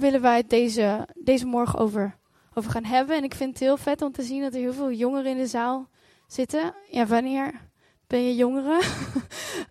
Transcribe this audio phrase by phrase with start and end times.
[0.00, 2.16] willen wij het deze, deze morgen over,
[2.54, 3.16] over gaan hebben.
[3.16, 5.36] En ik vind het heel vet om te zien dat er heel veel jongeren in
[5.36, 5.88] de zaal
[6.26, 6.74] zitten.
[6.90, 7.68] Ja, wanneer
[8.06, 8.80] ben je jongeren?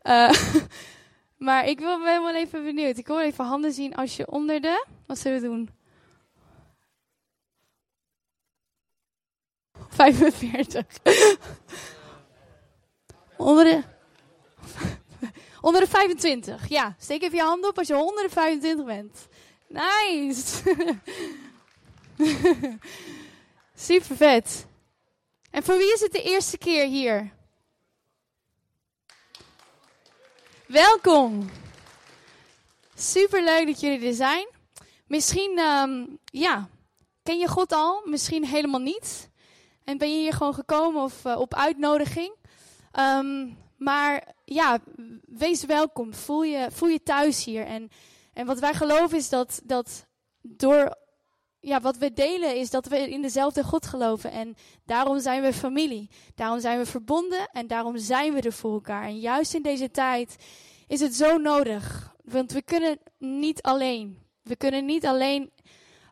[0.04, 0.32] uh,
[1.48, 2.98] maar ik wil, ben wel even benieuwd.
[2.98, 4.86] Ik wil even handen zien als je onder de...
[5.06, 5.70] Wat zullen we doen?
[9.90, 10.86] 45.
[13.38, 13.84] onder de...
[15.62, 16.68] Onder de 25.
[16.68, 19.28] Ja, steek even je hand op als je onder de 25 bent.
[19.70, 20.62] Nice.
[23.76, 24.66] Super vet.
[25.52, 27.32] En voor wie is het de eerste keer hier?
[30.66, 31.50] Welkom.
[32.96, 34.48] Super leuk dat jullie er zijn.
[35.08, 36.70] Misschien, um, ja,
[37.24, 38.02] ken je God al?
[38.06, 39.30] Misschien helemaal niet.
[39.84, 42.36] En ben je hier gewoon gekomen of uh, op uitnodiging?
[43.00, 44.80] Um, maar ja,
[45.26, 46.14] wees welkom.
[46.14, 47.66] Voel je, voel je thuis hier.
[47.66, 47.90] En,
[48.34, 50.08] en wat wij geloven is dat, dat
[50.42, 50.98] door
[51.60, 54.32] ja, wat we delen is dat we in dezelfde God geloven.
[54.32, 56.10] En daarom zijn we familie.
[56.36, 59.04] Daarom zijn we verbonden en daarom zijn we er voor elkaar.
[59.04, 60.36] En juist in deze tijd
[60.88, 62.16] is het zo nodig.
[62.24, 64.20] Want we kunnen niet alleen.
[64.44, 65.52] We kunnen niet alleen,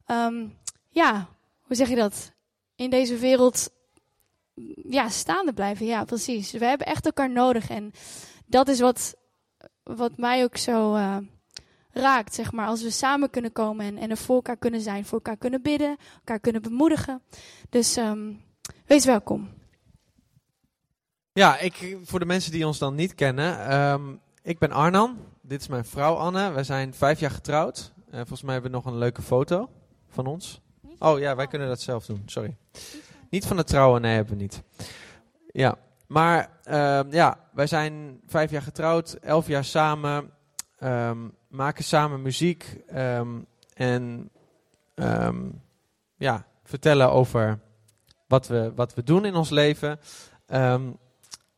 [0.07, 0.57] um,
[0.89, 1.29] ja,
[1.61, 2.31] hoe zeg je dat?
[2.75, 3.69] In deze wereld
[4.89, 5.85] ja, staande blijven.
[5.85, 6.51] Ja, precies.
[6.51, 7.69] We hebben echt elkaar nodig.
[7.69, 7.91] En
[8.45, 9.15] dat is wat,
[9.83, 11.17] wat mij ook zo uh,
[11.97, 12.67] raakt, zeg maar.
[12.67, 15.05] Als we samen kunnen komen en, en er voor elkaar kunnen zijn.
[15.05, 17.21] Voor elkaar kunnen bidden, elkaar kunnen bemoedigen.
[17.69, 18.41] Dus um,
[18.85, 19.49] wees welkom.
[21.33, 23.79] Ja, ik, voor de mensen die ons dan niet kennen.
[23.79, 25.17] Um, ik ben Arnan.
[25.41, 26.51] Dit is mijn vrouw Anne.
[26.51, 27.91] We zijn vijf jaar getrouwd.
[28.07, 29.69] Uh, volgens mij hebben we nog een leuke foto
[30.09, 30.61] van ons.
[30.99, 32.21] Oh ja, wij kunnen dat zelf doen.
[32.25, 32.55] Sorry.
[33.29, 34.63] Niet van het trouwen, nee, hebben we niet.
[35.51, 40.31] Ja, maar uh, ja, wij zijn vijf jaar getrouwd, elf jaar samen,
[40.83, 44.29] um, maken samen muziek um, en
[44.95, 45.61] um,
[46.15, 47.59] ja, vertellen over
[48.27, 49.99] wat we, wat we doen in ons leven.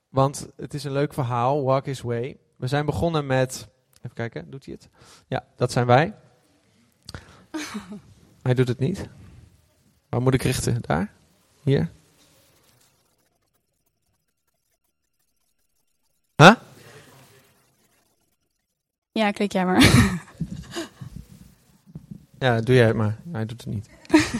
[0.09, 2.37] want het is een leuk verhaal, Walk His Way.
[2.55, 3.67] We zijn begonnen met,
[3.97, 4.89] even kijken, doet hij het?
[5.27, 6.13] Ja, dat zijn wij.
[8.41, 9.09] hij doet het niet.
[10.09, 10.81] Waar moet ik richten?
[10.81, 11.13] Daar?
[11.63, 11.89] Hier?
[16.35, 16.55] Huh?
[19.19, 19.81] Ja, klik jij maar.
[22.39, 23.17] ja, doe jij het maar.
[23.31, 23.89] Hij doet het niet.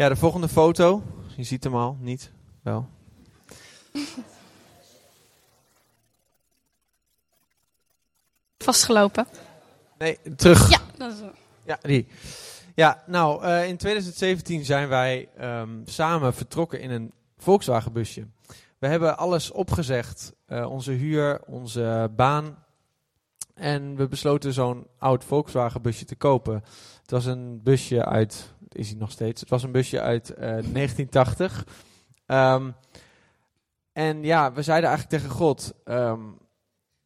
[0.00, 1.02] ja, de volgende foto.
[1.36, 2.30] Je ziet hem al, niet?
[2.62, 2.88] Wel.
[8.64, 9.26] Vastgelopen?
[9.98, 10.70] Nee, terug.
[10.70, 11.32] Ja, dat is zo.
[11.64, 12.06] Ja, die.
[12.74, 18.26] Ja, nou, uh, in 2017 zijn wij um, samen vertrokken in een Volkswagen busje.
[18.78, 22.64] We hebben alles opgezegd, uh, onze huur, onze baan.
[23.54, 26.54] En we besloten zo'n oud Volkswagen busje te kopen.
[27.00, 30.36] Het was een busje uit, is hij nog steeds, het was een busje uit uh,
[30.36, 31.66] 1980.
[32.26, 32.74] Um,
[33.92, 36.38] en ja, we zeiden eigenlijk tegen God, um,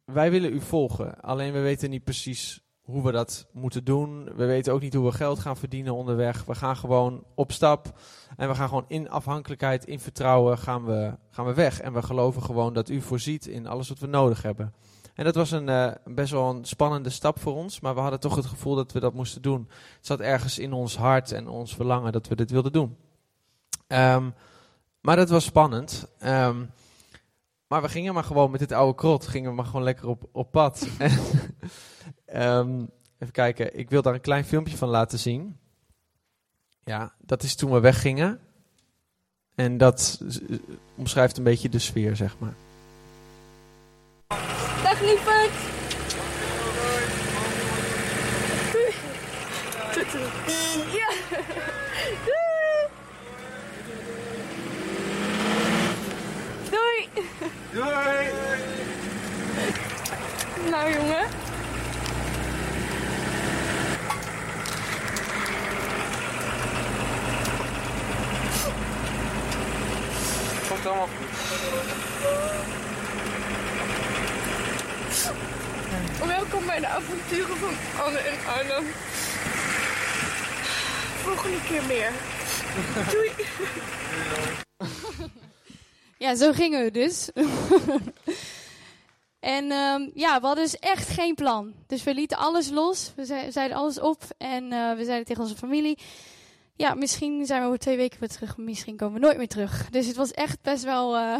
[0.05, 1.21] wij willen u volgen.
[1.21, 4.23] Alleen we weten niet precies hoe we dat moeten doen.
[4.35, 6.45] We weten ook niet hoe we geld gaan verdienen onderweg.
[6.45, 7.99] We gaan gewoon op stap
[8.37, 11.81] en we gaan gewoon in afhankelijkheid, in vertrouwen gaan we, gaan we weg.
[11.81, 14.73] En we geloven gewoon dat u voorziet in alles wat we nodig hebben.
[15.13, 18.19] En dat was een uh, best wel een spannende stap voor ons, maar we hadden
[18.19, 19.67] toch het gevoel dat we dat moesten doen.
[19.69, 22.97] Het zat ergens in ons hart en ons verlangen dat we dit wilden doen.
[23.87, 24.33] Um,
[25.01, 26.07] maar dat was spannend.
[26.23, 26.69] Um,
[27.67, 30.29] maar we gingen maar gewoon met dit oude krot, gingen we maar gewoon lekker op,
[30.31, 30.87] op pad.
[32.33, 32.89] um,
[33.19, 35.59] even kijken, ik wil daar een klein filmpje van laten zien.
[36.83, 38.39] Ja, dat is toen we weggingen.
[39.55, 40.21] En dat
[40.95, 42.53] omschrijft een beetje de sfeer, zeg maar.
[44.83, 45.51] Dag lieverd!
[50.97, 51.09] Ja!
[56.69, 57.09] Doei!
[57.73, 58.29] Doei!
[60.77, 61.25] Nou jongen.
[70.67, 71.27] Komt allemaal goed.
[76.27, 78.87] Welkom bij de avonturen van Anne en Arno.
[81.23, 82.11] Volgende keer meer.
[83.11, 83.31] Doei!
[86.17, 87.29] Ja, zo gingen we dus.
[89.57, 91.73] en um, ja, we hadden dus echt geen plan.
[91.87, 93.11] Dus we lieten alles los.
[93.15, 94.23] We ze zeiden alles op.
[94.37, 95.97] En uh, we zeiden tegen onze familie...
[96.75, 98.57] Ja, misschien zijn we over twee weken weer terug.
[98.57, 99.89] Misschien komen we nooit meer terug.
[99.89, 101.39] Dus het was echt best wel uh,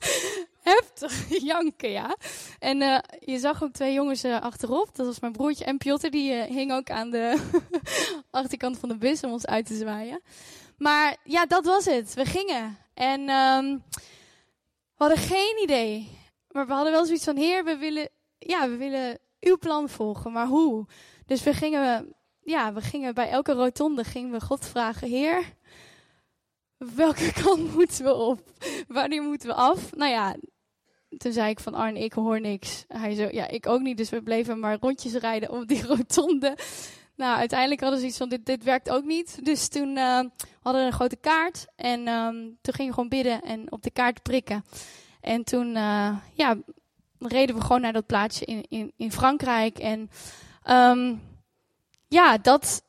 [0.62, 1.40] heftig.
[1.42, 2.16] janken, ja.
[2.58, 4.96] En eh, je zag ook twee jongens eh, achterop.
[4.96, 7.48] Dat was mijn broertje en Piotr, die eh, hing ook aan de
[8.30, 10.20] achterkant van de bus om ons uit te zwaaien.
[10.76, 12.14] Maar ja, dat was het.
[12.14, 12.78] We gingen.
[12.94, 13.78] En ehm,
[14.96, 16.20] we hadden geen idee.
[16.52, 18.08] Maar we hadden wel zoiets van, heer, we willen,
[18.38, 20.32] ja, we willen uw plan volgen.
[20.32, 20.86] Maar hoe?
[21.26, 25.54] Dus we gingen, ja, we gingen bij elke rotonde gingen we God vragen, heer,
[26.76, 28.40] welke kant moeten we op?
[28.88, 29.94] Wanneer moeten we af?
[29.96, 30.36] Nou ja,
[31.16, 32.84] toen zei ik van Arne, ik hoor niks.
[32.88, 33.96] Hij zo, ja, ik ook niet.
[33.96, 36.56] Dus we bleven maar rondjes rijden op die rotonde.
[37.16, 39.44] Nou, uiteindelijk hadden ze iets van, dit, dit werkt ook niet.
[39.44, 40.20] Dus toen uh,
[40.60, 41.66] hadden we een grote kaart.
[41.76, 44.64] En um, toen gingen we gewoon bidden en op de kaart prikken.
[45.22, 46.56] En toen, uh, ja,
[47.18, 49.78] reden we gewoon naar dat plaatsje in, in, in Frankrijk.
[49.78, 50.10] En
[50.70, 51.22] um,
[52.08, 52.82] ja, dat,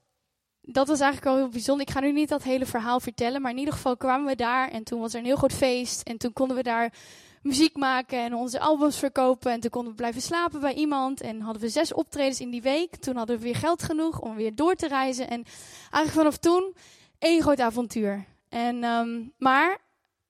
[0.62, 1.88] dat was eigenlijk wel heel bijzonder.
[1.88, 4.70] Ik ga nu niet dat hele verhaal vertellen, maar in ieder geval kwamen we daar
[4.70, 6.02] en toen was er een heel groot feest.
[6.02, 6.94] En toen konden we daar
[7.42, 9.52] muziek maken en onze albums verkopen.
[9.52, 11.22] En toen konden we blijven slapen bij iemand.
[11.22, 12.96] En hadden we zes optredens in die week.
[12.96, 15.30] Toen hadden we weer geld genoeg om weer door te reizen.
[15.30, 15.44] En
[15.92, 16.76] eigenlijk vanaf toen
[17.20, 18.26] één groot avontuur.
[18.50, 19.80] En, um, maar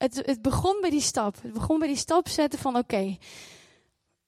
[0.04, 1.42] het, het begon bij die stap.
[1.42, 3.18] Het begon bij die stap zetten van oké,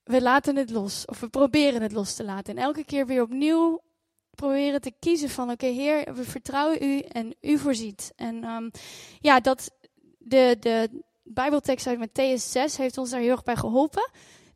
[0.03, 1.05] we laten het los.
[1.05, 2.55] Of we proberen het los te laten.
[2.55, 3.81] En elke keer weer opnieuw
[4.29, 8.13] proberen te kiezen van oké Heer, we vertrouwen u en u voorziet.
[8.15, 8.71] En um,
[9.19, 9.71] ja, dat
[10.17, 14.09] de, de Bijbeltekst uit Matthäus 6 heeft ons daar heel erg bij geholpen.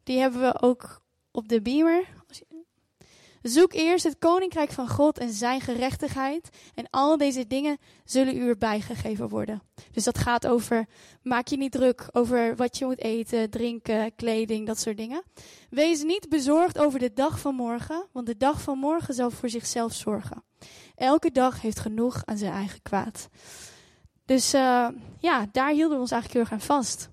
[0.03, 1.01] Die hebben we ook
[1.31, 2.03] op de beamer.
[3.41, 6.49] Zoek eerst het koninkrijk van God en zijn gerechtigheid.
[6.73, 9.61] En al deze dingen zullen u erbij gegeven worden.
[9.91, 10.85] Dus dat gaat over,
[11.21, 15.23] maak je niet druk over wat je moet eten, drinken, kleding, dat soort dingen.
[15.69, 19.49] Wees niet bezorgd over de dag van morgen, want de dag van morgen zal voor
[19.49, 20.43] zichzelf zorgen.
[20.95, 23.29] Elke dag heeft genoeg aan zijn eigen kwaad.
[24.25, 24.87] Dus uh,
[25.19, 27.09] ja, daar hielden we ons eigenlijk heel erg aan vast.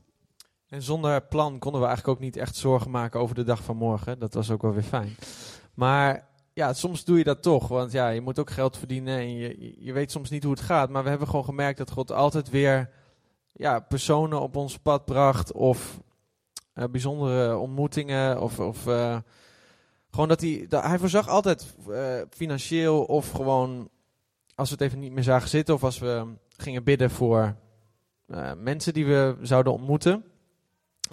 [0.69, 3.77] En zonder plan konden we eigenlijk ook niet echt zorgen maken over de dag van
[3.77, 4.19] morgen.
[4.19, 5.17] Dat was ook wel weer fijn.
[5.77, 7.69] Maar ja, soms doe je dat toch.
[7.69, 10.63] Want ja, je moet ook geld verdienen en je, je weet soms niet hoe het
[10.63, 10.91] gaat.
[10.91, 12.91] Maar we hebben gewoon gemerkt dat God altijd weer
[13.53, 15.53] ja, personen op ons pad bracht.
[15.53, 16.01] Of
[16.75, 18.41] uh, bijzondere ontmoetingen.
[18.41, 19.19] Of, of uh,
[20.11, 20.67] gewoon dat hij.
[20.69, 23.89] Dat, hij voorzag altijd uh, financieel of gewoon
[24.55, 25.75] als we het even niet meer zagen zitten.
[25.75, 26.27] Of als we
[26.57, 27.57] gingen bidden voor
[28.57, 30.25] mensen die we zouden ontmoeten.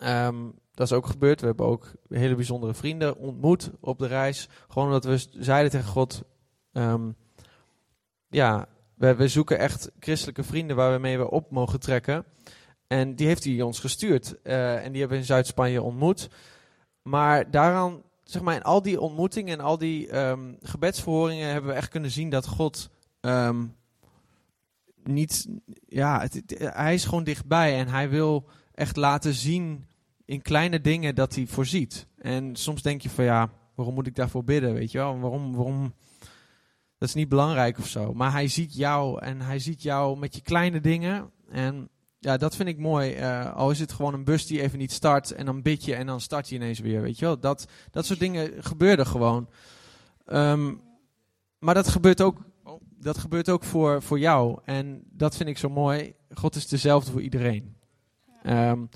[0.04, 1.40] Um, dat is ook gebeurd.
[1.40, 4.50] We hebben ook hele bijzondere vrienden ontmoet op de reis.
[4.68, 6.24] Gewoon omdat we zeiden tegen God:
[6.72, 7.16] um,
[8.30, 12.26] Ja, we, we, zoeken echt christelijke vrienden waar we mee op mogen trekken.
[12.88, 14.36] En die heeft hij ons gestuurd.
[14.44, 16.30] Uh, en die hebben we in Zuid-Spanje ontmoet.
[17.02, 21.78] Maar daaraan, zeg maar, in al die ontmoetingen en al die um, gebedsverhoringen hebben we
[21.78, 22.90] echt kunnen zien dat God.
[23.22, 23.76] Um,
[25.04, 25.48] niet,
[25.88, 26.28] ja,
[26.58, 29.88] hij is gewoon dichtbij en hij wil echt laten zien
[30.26, 32.08] in kleine dingen dat hij voorziet.
[32.18, 35.20] En soms denk je van ja, waarom moet ik daarvoor bidden, weet je wel?
[35.20, 35.94] Waarom, waarom,
[36.98, 38.14] dat is niet belangrijk of zo.
[38.14, 41.32] Maar hij ziet jou en hij ziet jou met je kleine dingen.
[41.50, 41.90] En
[42.20, 43.18] ja, dat vind ik mooi.
[43.18, 45.96] Uh, al is het gewoon een bus die even niet start en dan bid je
[45.96, 47.40] en dan start je ineens weer, weet je wel?
[47.40, 49.50] Dat, dat soort dingen gebeurden gewoon.
[50.26, 50.82] Um,
[51.60, 52.38] maar dat gebeurt ook,
[53.00, 54.60] dat gebeurt ook voor, voor jou.
[54.66, 56.14] En dat vind ik zo mooi.
[56.34, 57.76] God is dezelfde voor iedereen.
[58.46, 58.90] Um,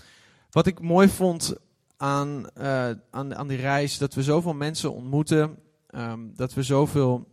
[0.57, 1.55] wat ik mooi vond
[1.97, 5.57] aan, uh, aan, aan die reis, dat we zoveel mensen ontmoeten,
[5.89, 7.27] um, dat we zoveel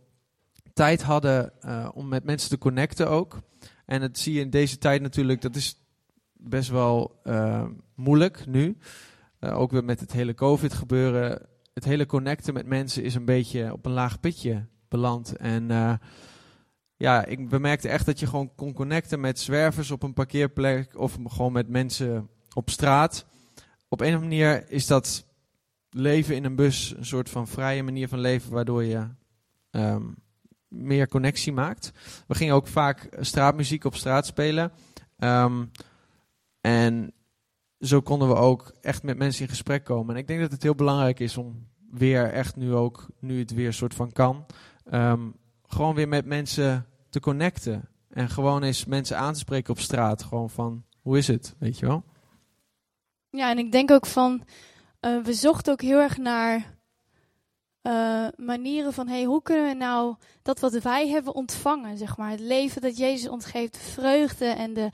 [0.73, 3.39] tijd hadden uh, om met mensen te connecten ook.
[3.85, 5.81] En dat zie je in deze tijd natuurlijk, dat is
[6.33, 7.65] best wel uh,
[7.95, 8.77] moeilijk nu.
[9.39, 11.41] ook weer met het hele COVID gebeuren.
[11.73, 15.35] Het hele connecten met mensen is een beetje op een laag pitje beland.
[15.35, 15.67] En
[16.97, 21.17] ja, ik bemerkte echt dat je gewoon kon connecten met zwervers op een parkeerplek of
[21.23, 23.25] gewoon met mensen op straat.
[23.87, 25.25] Op een of andere manier is dat
[25.89, 29.07] leven in een bus een soort van vrije manier van leven, waardoor je
[29.71, 30.15] um,
[30.67, 31.91] meer connectie maakt.
[32.27, 34.71] We gingen ook vaak straatmuziek op straat spelen.
[35.17, 35.71] Um,
[36.61, 37.13] en
[37.79, 40.15] zo konden we ook echt met mensen in gesprek komen.
[40.15, 43.53] En ik denk dat het heel belangrijk is om weer echt nu ook, nu het
[43.53, 44.45] weer soort van kan,
[44.91, 47.89] um, gewoon weer met mensen te connecten.
[48.09, 50.23] En gewoon eens mensen aan te spreken op straat.
[50.23, 52.03] Gewoon van, hoe is het, weet je wel?
[53.35, 54.43] Ja, en ik denk ook van,
[55.01, 56.75] uh, we zochten ook heel erg naar
[57.83, 62.29] uh, manieren van, hey, hoe kunnen we nou dat wat wij hebben ontvangen, zeg maar,
[62.29, 64.89] het leven dat Jezus ons geeft, de vreugde en de,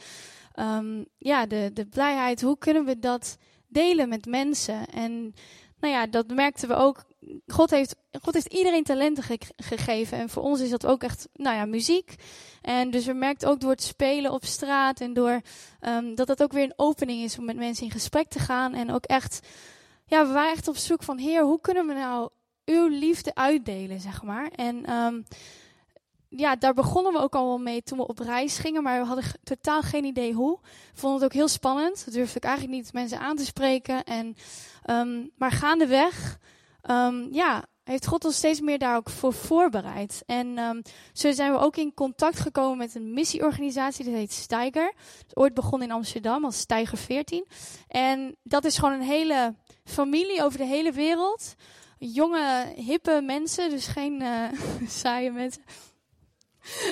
[0.56, 4.88] um, ja, de, de blijheid, hoe kunnen we dat delen met mensen?
[4.88, 5.34] En
[5.80, 7.04] nou ja, dat merkten we ook
[7.48, 10.18] God heeft, God heeft iedereen talenten ge- gegeven.
[10.18, 12.16] En voor ons is dat ook echt, nou ja, muziek.
[12.62, 15.42] En dus we merken ook door het spelen op straat en door
[15.80, 18.74] ehm, dat dat ook weer een opening is om met mensen in gesprek te gaan.
[18.74, 19.40] En ook echt,
[20.06, 22.30] ja, we waren echt op zoek van, Heer, hoe kunnen we nou
[22.66, 24.48] uw liefde uitdelen, zeg maar.
[24.56, 25.22] En ehm,
[26.30, 29.06] ja, daar begonnen we ook al wel mee toen we op reis gingen, maar we
[29.08, 30.60] hadden totaal geen idee hoe.
[30.62, 32.14] We vonden het ook heel spannend.
[32.14, 34.04] Durfde ik eigenlijk niet mensen aan te spreken.
[34.04, 34.36] En,
[34.84, 36.40] ehm, maar gaandeweg,
[36.90, 40.24] um, ja, heeft God ons steeds meer daar ook voor voorbereid.
[40.26, 40.82] En um,
[41.14, 44.94] zo zijn we ook in contact gekomen met een missieorganisatie, dat heet Steiger.
[45.34, 47.48] Ooit begon in Amsterdam als Steiger 14.
[47.88, 51.56] En dat is gewoon een hele familie over de hele wereld.
[51.98, 54.48] Jonge, hippe mensen, dus geen uh,
[54.88, 55.64] saaie mensen.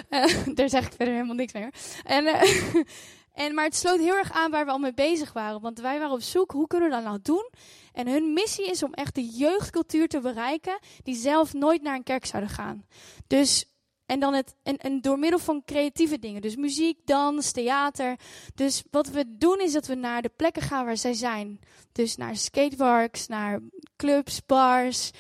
[0.10, 0.26] Uh,
[0.58, 1.74] daar zeg ik verder helemaal niks meer.
[2.04, 2.42] En, uh,
[3.46, 5.62] en, maar het sloot heel erg aan waar we al mee bezig waren.
[5.62, 7.50] Want wij waren op zoek, hoe kunnen we dat nou doen?
[7.94, 12.04] En hun missie is om echt de jeugdcultuur te bereiken die zelf nooit naar een
[12.04, 12.86] kerk zouden gaan.
[13.28, 13.66] Dus,
[14.06, 16.42] en, dan het, en, en door middel van creatieve dingen.
[16.42, 18.20] Dus muziek, dans, theater.
[18.56, 21.60] Dus wat we doen is dat we naar de plekken gaan waar zij zijn.
[21.92, 23.60] Dus naar skateparks, naar
[23.96, 25.12] clubs, bars,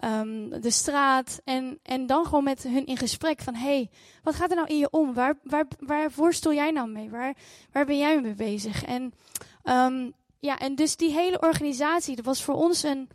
[0.00, 1.40] um, de straat.
[1.44, 3.54] En, en dan gewoon met hun in gesprek van...
[3.54, 3.90] hey,
[4.22, 5.14] wat gaat er nou in je om?
[5.14, 7.10] Waar, waar, waar worstel jij nou mee?
[7.10, 7.36] Waar,
[7.72, 8.84] waar ben jij mee bezig?
[8.84, 9.12] En...
[9.64, 10.14] Um,
[10.46, 13.08] ja, en dus die hele organisatie, dat was voor ons een.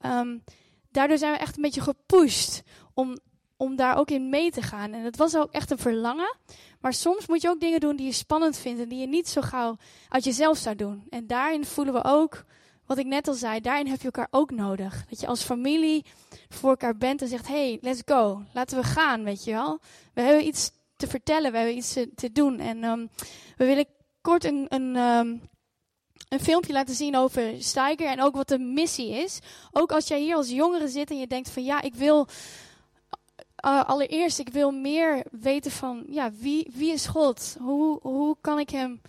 [0.00, 0.42] Um,
[0.90, 2.62] daardoor zijn we echt een beetje gepusht
[2.94, 3.18] om,
[3.56, 4.92] om daar ook in mee te gaan.
[4.92, 6.36] En het was ook echt een verlangen.
[6.80, 9.28] Maar soms moet je ook dingen doen die je spannend vindt en die je niet
[9.28, 9.76] zo gauw
[10.08, 11.06] uit jezelf zou doen.
[11.10, 12.44] En daarin voelen we ook,
[12.86, 15.04] wat ik net al zei, daarin heb je elkaar ook nodig.
[15.08, 16.04] Dat je als familie
[16.48, 19.80] voor elkaar bent en zegt: hey, let's go, laten we gaan, weet je wel.
[20.14, 22.58] We hebben iets te vertellen, we hebben iets te, doen.
[22.58, 23.10] En um,
[23.56, 23.86] we willen
[24.20, 24.66] kort een.
[24.68, 25.42] een um,
[26.28, 29.38] een filmpje laten zien over Steiger en ook wat de missie is.
[29.72, 32.28] Ook als jij hier als jongere zit en je denkt van ja, ik wil
[33.64, 37.56] uh, allereerst, ik wil meer weten van ja, wie, wie is God?
[37.60, 39.00] Hoe, hoe, kan ik hem,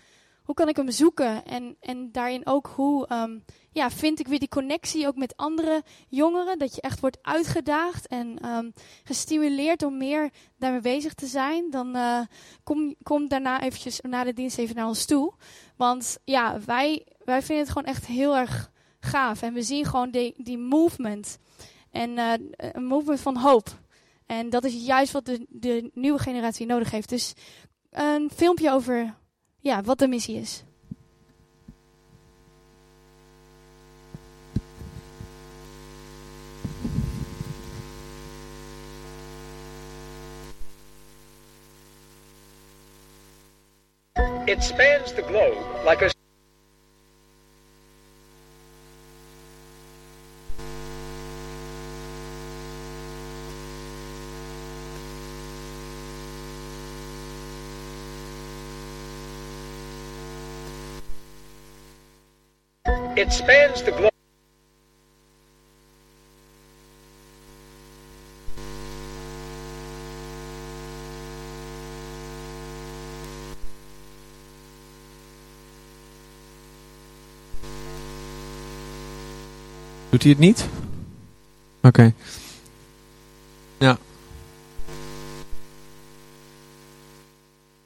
[0.44, 1.46] hoe kan ik hem zoeken?
[1.46, 5.84] En, en daarin ook hoe um, ja, vind ik weer die connectie ook met andere
[6.08, 6.60] jongeren.
[6.60, 8.74] Dat je echt wordt uitgedaagd en um,
[9.04, 11.70] gestimuleerd om meer daarmee bezig te zijn.
[11.70, 12.20] Dan uh,
[12.64, 15.34] kom, kom daarna eventjes na de dienst even naar ons toe.
[15.76, 19.42] Want ja, wij, wij vinden het gewoon echt heel erg gaaf.
[19.42, 21.38] En we zien gewoon die, die movement.
[21.92, 23.80] En uh, een movement van hoop.
[24.26, 27.10] En dat is juist wat de, de nieuwe generatie nodig heeft.
[27.10, 27.34] Dus
[27.92, 29.16] een filmpje over
[29.60, 30.64] ja, wat de missie is.
[44.46, 46.19] It spans the globe like a
[63.20, 64.10] It spans the globe.
[80.10, 80.70] Doet hij het niet?
[81.78, 81.88] Oké.
[81.88, 82.14] Okay.
[83.78, 83.98] Ja.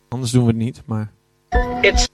[0.08, 1.12] Anders doen we het niet, maar...
[1.82, 2.12] It's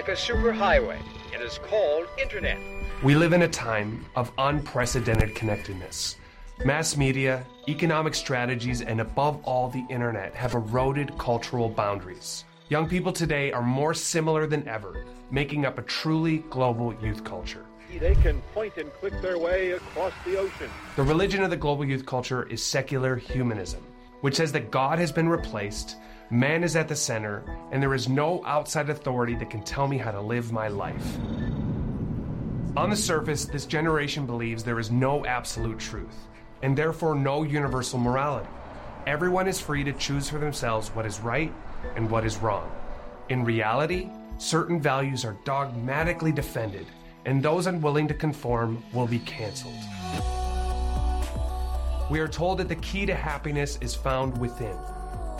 [0.00, 0.98] like a superhighway.
[1.30, 2.56] It is called internet.
[3.02, 6.16] We live in a time of unprecedented connectedness.
[6.64, 12.46] Mass media, economic strategies, and above all, the internet have eroded cultural boundaries.
[12.70, 17.66] Young people today are more similar than ever, making up a truly global youth culture.
[17.98, 20.70] They can point and click their way across the ocean.
[20.96, 23.82] The religion of the global youth culture is secular humanism,
[24.22, 25.96] which says that God has been replaced,
[26.30, 29.98] man is at the center, and there is no outside authority that can tell me
[29.98, 31.18] how to live my life.
[32.76, 36.28] On the surface, this generation believes there is no absolute truth,
[36.62, 38.48] and therefore no universal morality.
[39.06, 41.52] Everyone is free to choose for themselves what is right
[41.96, 42.70] and what is wrong.
[43.28, 44.08] In reality,
[44.38, 46.86] certain values are dogmatically defended,
[47.26, 49.74] and those unwilling to conform will be canceled.
[52.08, 54.76] We are told that the key to happiness is found within.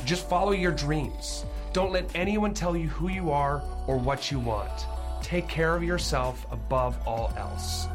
[0.05, 1.45] Just follow your dreams.
[1.73, 4.87] Don't let anyone tell you who you are or what you want.
[5.23, 7.87] Take care of yourself above all else.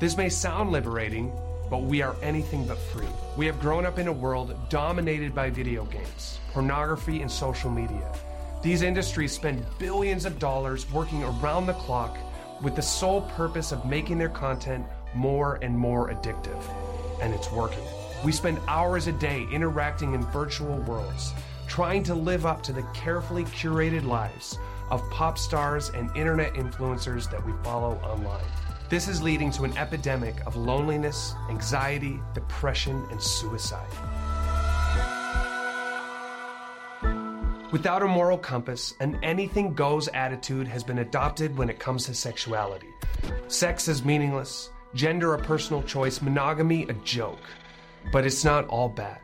[0.00, 1.32] This may sound liberating,
[1.70, 3.08] but we are anything but free.
[3.36, 8.12] We have grown up in a world dominated by video games, pornography, and social media.
[8.62, 12.18] These industries spend billions of dollars working around the clock
[12.60, 14.84] with the sole purpose of making their content
[15.14, 16.62] more and more addictive.
[17.22, 17.84] And it's working.
[18.26, 21.32] We spend hours a day interacting in virtual worlds,
[21.68, 24.58] trying to live up to the carefully curated lives
[24.90, 28.42] of pop stars and internet influencers that we follow online.
[28.88, 33.86] This is leading to an epidemic of loneliness, anxiety, depression, and suicide.
[37.70, 42.14] Without a moral compass, an anything goes attitude has been adopted when it comes to
[42.14, 42.88] sexuality.
[43.46, 47.38] Sex is meaningless, gender a personal choice, monogamy a joke.
[48.12, 49.18] But it's not all bad.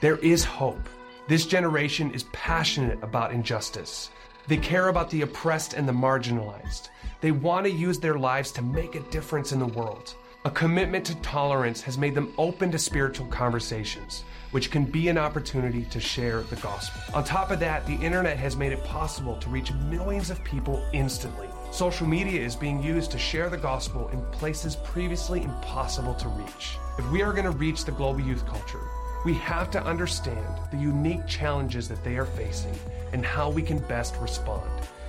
[0.00, 0.88] There is hope.
[1.28, 4.10] This generation is passionate about injustice.
[4.48, 6.88] They care about the oppressed and the marginalized.
[7.20, 10.14] They want to use their lives to make a difference in the world.
[10.46, 15.18] A commitment to tolerance has made them open to spiritual conversations, which can be an
[15.18, 17.02] opportunity to share the gospel.
[17.14, 20.82] On top of that, the internet has made it possible to reach millions of people
[20.94, 21.48] instantly.
[21.70, 26.76] Social media is being used to share the gospel in places previously impossible to reach.
[26.98, 28.82] If we are going to reach the global youth culture,
[29.24, 32.76] we have to understand the unique challenges that they are facing
[33.12, 34.68] and how we can best respond.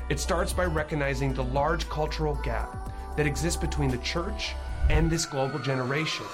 [0.09, 4.53] It starts by recognizing the large cultural gap that exists between the church
[4.91, 6.27] and this global generation.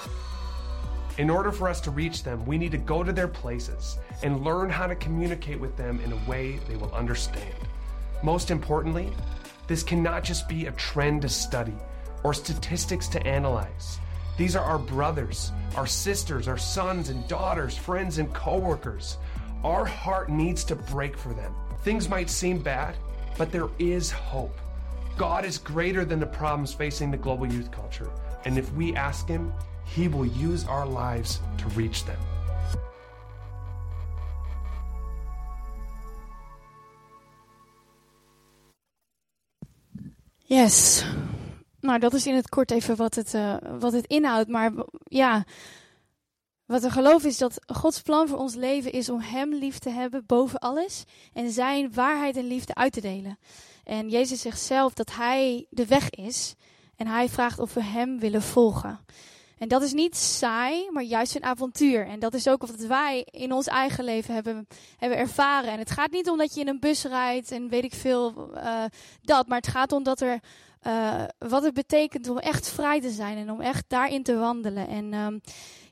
[1.16, 4.44] In order for us to reach them, we need to go to their places and
[4.44, 7.54] learn how to communicate with them in a way they will understand.
[8.22, 9.10] Most importantly,
[9.68, 11.76] this cannot just be a trend to study
[12.24, 13.98] or statistics to analyze.
[14.38, 19.18] These are our brothers, our sisters, our sons and daughters, friends and coworkers.
[19.62, 21.54] Our heart needs to break for them.
[21.82, 22.96] Things might seem bad,
[23.36, 24.58] but there is hope.
[25.16, 28.10] God is greater than the problems facing the global youth culture.
[28.44, 29.52] And if we ask Him,
[29.84, 32.18] He will use our lives to reach them.
[40.48, 41.04] Yes.
[41.80, 44.48] Nou, dat is in het kort even wat het, uh, wat het inhoudt.
[44.48, 44.72] Maar
[45.04, 45.44] ja,
[46.64, 49.90] wat we geloven is dat Gods plan voor ons leven is om Hem lief te
[49.90, 51.04] hebben boven alles.
[51.32, 53.38] En Zijn waarheid en liefde uit te delen.
[53.84, 56.54] En Jezus zegt zelf dat Hij de weg is.
[56.96, 59.00] En Hij vraagt of we Hem willen volgen.
[59.58, 62.06] En dat is niet saai, maar juist een avontuur.
[62.06, 64.66] En dat is ook wat wij in ons eigen leven hebben,
[64.96, 65.70] hebben ervaren.
[65.70, 68.50] En het gaat niet om dat je in een bus rijdt en weet ik veel
[68.54, 68.84] uh,
[69.22, 69.46] dat.
[69.48, 70.40] Maar het gaat om dat er,
[70.86, 74.88] uh, wat het betekent om echt vrij te zijn en om echt daarin te wandelen.
[74.88, 75.40] En um,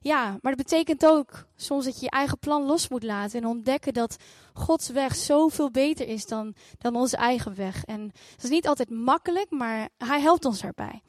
[0.01, 3.41] ja, maar het betekent ook soms dat je je eigen plan los moet laten.
[3.41, 4.17] En ontdekken dat
[4.53, 7.85] Gods weg zoveel beter is dan, dan onze eigen weg.
[7.85, 11.03] En dat is niet altijd makkelijk, maar Hij helpt ons daarbij.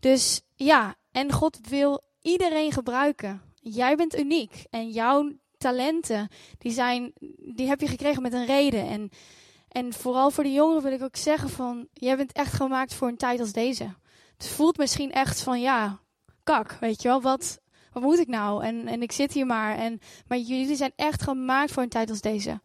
[0.00, 3.42] Dus ja, en God wil iedereen gebruiken.
[3.54, 6.28] Jij bent uniek en jouw talenten,
[6.58, 7.12] die, zijn,
[7.54, 8.86] die heb je gekregen met een reden.
[8.88, 9.10] En,
[9.68, 13.08] en vooral voor de jongeren wil ik ook zeggen van, jij bent echt gemaakt voor
[13.08, 13.94] een tijd als deze.
[14.36, 16.00] Het voelt misschien echt van, ja,
[16.44, 17.60] kak, weet je wel, wat,
[17.92, 18.64] wat moet ik nou?
[18.64, 19.76] En, en ik zit hier maar.
[19.76, 22.60] En, maar jullie zijn echt gemaakt voor een tijd als deze.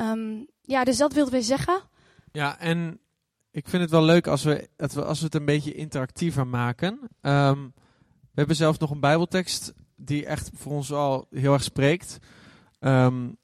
[0.00, 1.82] Um, ja, dus dat wilden we zeggen.
[2.32, 3.00] Ja, en
[3.50, 7.00] ik vind het wel leuk als we, als we het een beetje interactiever maken.
[7.20, 7.72] Um,
[8.20, 12.18] we hebben zelfs nog een Bijbeltekst die echt voor ons al heel erg spreekt.
[12.80, 13.36] Um,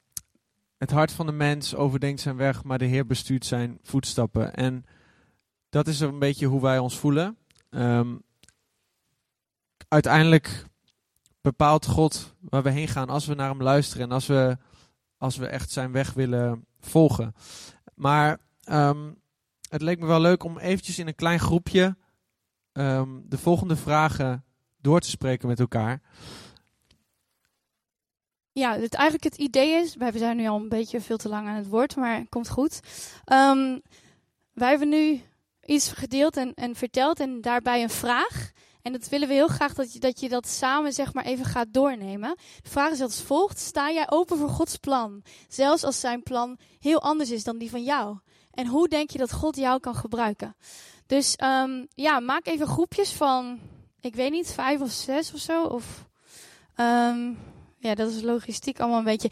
[0.79, 4.55] het hart van de mens overdenkt zijn weg, maar de Heer bestuurt zijn voetstappen.
[4.55, 4.85] En
[5.69, 7.37] dat is een beetje hoe wij ons voelen.
[7.71, 8.23] Um,
[9.89, 10.65] uiteindelijk
[11.41, 14.57] bepaalt God waar we heen gaan als we naar hem luisteren en als we,
[15.17, 17.35] als we echt zijn weg willen volgen.
[17.95, 18.39] Maar
[19.77, 21.97] het leek me wel leuk om eventjes in een klein groepje
[22.73, 24.45] um, de volgende vragen
[24.81, 26.03] door te spreken met elkaar.
[28.53, 31.49] Ja, het, eigenlijk het idee is, wij zijn nu al een beetje veel te lang
[31.49, 32.81] aan het woord, maar komt goed.
[33.33, 33.83] Um,
[34.53, 35.21] wij hebben nu
[35.65, 38.51] iets gedeeld en, en verteld en daarbij een vraag.
[38.83, 41.45] En dat willen we heel graag dat je, dat je dat samen zeg maar even
[41.45, 42.37] gaat doornemen.
[42.63, 43.59] De vraag is als volgt.
[43.59, 45.23] Sta jij open voor Gods plan?
[45.49, 48.19] Zelfs als zijn plan heel anders is dan die van jou.
[48.57, 50.57] En hoe denk je dat God jou kan gebruiken?
[51.07, 53.61] Dus um, ja, maak even groepjes van,
[54.01, 55.65] ik weet niet, vijf of zes of zo.
[55.65, 56.07] Of,
[56.77, 57.39] um,
[57.79, 59.31] ja, dat is logistiek allemaal een beetje.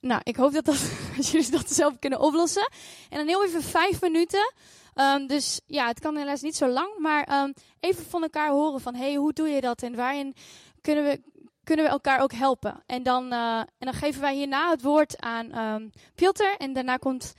[0.00, 0.90] Nou, ik hoop dat, dat,
[1.30, 2.70] jullie dat zelf kunnen oplossen.
[3.10, 4.52] En dan heel even vijf minuten.
[4.94, 6.98] Um, dus ja, het kan helaas niet zo lang.
[6.98, 9.82] Maar even van elkaar horen van, hey, hoe doe je dat?
[9.82, 10.34] En waarin
[10.80, 11.20] kunnen we,
[11.64, 12.82] kunnen we elkaar ook helpen?
[12.86, 16.54] En dan, uh, en dan geven wij hierna het woord aan Piotr.
[16.58, 17.34] En daarna komt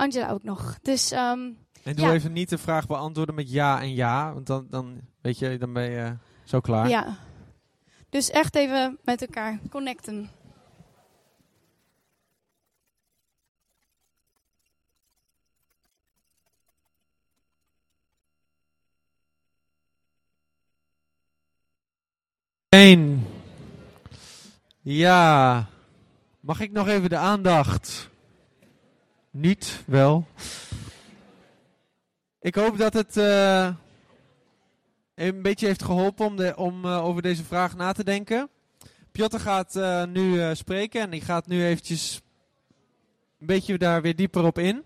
[0.00, 0.78] Angela ook nog.
[0.82, 1.50] Dus, ehm,
[1.82, 5.38] en doe even niet de vraag beantwoorden met ja en ja, want dan, dan, weet
[5.38, 6.10] je, dan ben je eh,
[6.44, 6.88] zo klaar.
[6.88, 7.18] Ja.
[8.08, 10.30] Dus echt even met elkaar connecten.
[24.82, 25.66] Ja,
[26.40, 28.09] mag ik nog even de aandacht?
[29.30, 30.26] Niet, wel.
[32.40, 33.74] Ik hoop dat het eh,
[35.14, 38.48] een beetje heeft geholpen om, de, om eh, over deze vraag na te denken.
[39.12, 42.20] Piotr gaat eh, nu spreken en ik ga nu eventjes
[43.38, 44.82] een beetje daar weer dieper op in.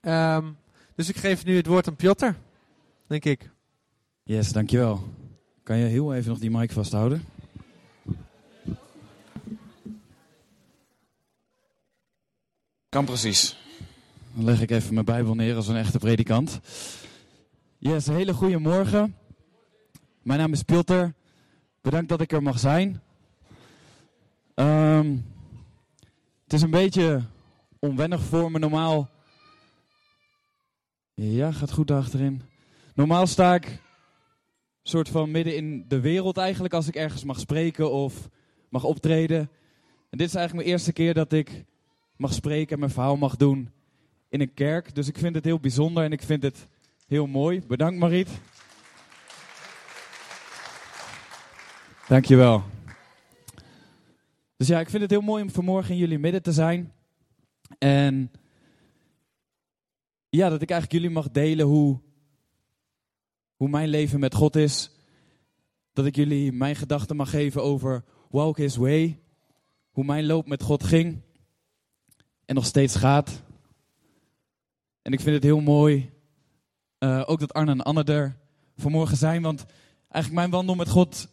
[0.00, 0.52] Ehm,
[0.94, 2.30] dus ik geef nu het woord aan Piotr,
[3.06, 3.50] denk ik.
[4.22, 5.08] Yes, dankjewel.
[5.62, 7.33] Kan je heel even nog die mic vasthouden?
[12.94, 13.56] Kan precies.
[14.32, 16.60] Dan leg ik even mijn Bijbel neer als een echte predikant.
[17.78, 19.16] Yes, hele goede morgen.
[20.22, 21.06] Mijn naam is Piotr.
[21.80, 23.02] Bedankt dat ik er mag zijn.
[24.54, 25.16] Ehm,
[26.44, 27.22] het is een beetje
[27.78, 29.10] onwennig voor me normaal.
[31.14, 32.42] Ja, gaat goed achterin.
[32.94, 33.80] Normaal sta ik
[34.82, 38.28] soort van midden in de wereld eigenlijk als ik ergens mag spreken of
[38.68, 39.50] mag optreden.
[40.10, 41.64] En dit is eigenlijk mijn eerste keer dat ik
[42.16, 43.70] mag spreken en mijn verhaal mag doen
[44.28, 44.94] in een kerk.
[44.94, 46.66] Dus ik vind het heel bijzonder en ik vind het
[47.06, 47.62] heel mooi.
[47.66, 48.28] Bedankt Mariet.
[52.08, 52.64] Dankjewel.
[54.56, 56.92] Dus ja, ik vind het heel mooi om vanmorgen in jullie midden te zijn.
[57.78, 58.30] En
[60.28, 62.00] ja, dat ik eigenlijk jullie mag delen hoe,
[63.56, 64.90] hoe mijn leven met God is.
[65.92, 69.18] Dat ik jullie mijn gedachten mag geven over Walk His Way.
[69.90, 71.22] Hoe mijn loop met God ging.
[72.46, 73.42] En nog steeds gaat.
[75.02, 76.12] En ik vind het heel mooi.
[76.98, 78.36] eh, ook dat Arne en Anne er
[78.76, 79.42] vanmorgen zijn.
[79.42, 79.64] Want
[80.08, 81.28] eigenlijk mijn wandel met God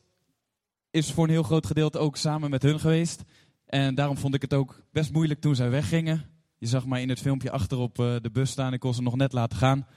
[0.90, 3.24] is voor een heel groot gedeelte ook samen met hun geweest.
[3.66, 6.26] En daarom vond ik het ook best moeilijk toen zij weggingen.
[6.58, 8.74] Je zag mij in het filmpje achterop eh, de bus staan.
[8.74, 9.88] Ik kon ze nog net laten gaan.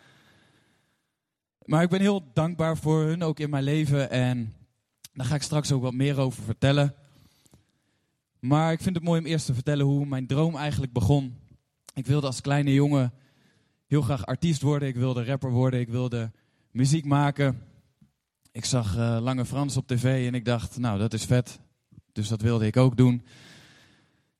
[1.64, 4.10] Maar ik ben heel dankbaar voor hun ook in mijn leven.
[4.10, 4.52] En
[5.12, 6.94] daar ga ik straks ook wat meer over vertellen.
[8.44, 11.36] Maar ik vind het mooi om eerst te vertellen hoe mijn droom eigenlijk begon.
[11.94, 13.12] Ik wilde als kleine jongen
[13.86, 14.88] heel graag artiest worden.
[14.88, 15.80] Ik wilde rapper worden.
[15.80, 16.30] Ik wilde
[16.70, 17.60] muziek maken.
[18.52, 21.60] Ik zag eh, Lange Frans op tv en ik dacht, nou dat is vet.
[22.12, 23.24] Dus dat wilde ik ook doen.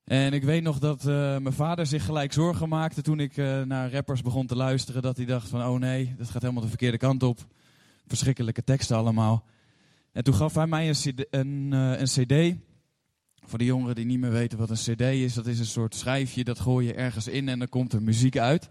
[0.05, 3.63] En ik weet nog dat eh, mijn vader zich gelijk zorgen maakte toen ik eh,
[3.63, 5.03] naar rappers begon te luisteren.
[5.03, 7.47] Dat hij dacht van, oh nee, dat gaat helemaal de verkeerde kant op.
[8.07, 9.47] Verschrikkelijke teksten allemaal.
[10.13, 10.95] En toen gaf hij mij
[11.31, 12.63] een een cd.
[13.47, 15.95] Voor de jongeren die niet meer weten wat een cd is, dat is een soort
[15.95, 16.45] schijfje.
[16.45, 18.71] Dat gooi je ergens in en dan komt er muziek uit.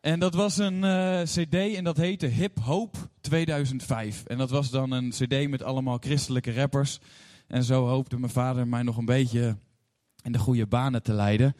[0.00, 4.24] En dat was een eh, cd en dat heette Hip Hope 2005.
[4.24, 6.98] En dat was dan een cd met allemaal christelijke rappers.
[7.46, 9.56] En zo hoopte mijn vader mij nog een beetje
[10.22, 11.56] in de goede banen te leiden.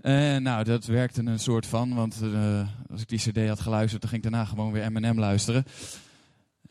[0.00, 4.02] En nou, dat werkte een soort van, want eh, als ik die cd had geluisterd,
[4.02, 5.64] dan ging ik daarna gewoon weer Eminem luisteren.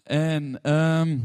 [0.04, 1.18] En ehm,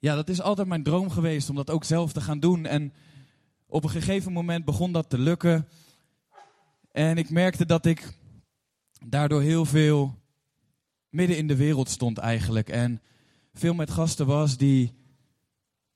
[0.00, 2.66] ja, dat is altijd mijn droom geweest om dat ook zelf te gaan doen.
[2.66, 2.92] En
[3.66, 5.68] op een gegeven moment begon dat te lukken.
[6.92, 8.12] En ik merkte dat ik
[9.06, 10.18] daardoor heel veel
[11.08, 12.68] midden in de wereld stond eigenlijk.
[12.68, 13.02] En
[13.52, 14.94] veel met gasten was die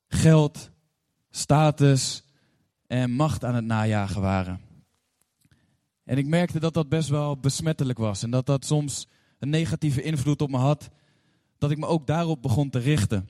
[0.09, 0.71] geld,
[1.31, 2.25] status
[2.87, 4.61] en macht aan het najagen waren.
[6.05, 8.23] En ik merkte dat dat best wel besmettelijk was.
[8.23, 10.90] En dat dat soms een negatieve invloed op me had.
[11.59, 13.29] Dat ik me ook daarop begon te richten.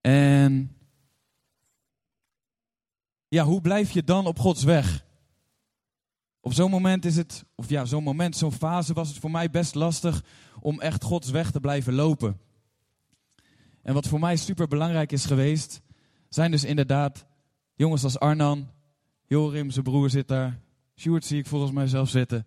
[0.00, 0.76] En
[3.28, 5.04] ja, hoe blijf je dan op Gods weg?
[6.40, 9.50] Op zo'n moment is het, of ja, zo'n moment, zo'n fase was het voor mij
[9.50, 10.24] best lastig
[10.60, 12.40] om echt Gods weg te blijven lopen.
[13.82, 15.80] En wat voor mij super belangrijk is geweest,
[16.28, 17.26] zijn dus inderdaad
[17.74, 18.70] jongens als Arnan,
[19.26, 20.60] Jorim, zijn broer zit daar,
[20.96, 22.46] Sjoerd zie ik volgens mij zelf zitten.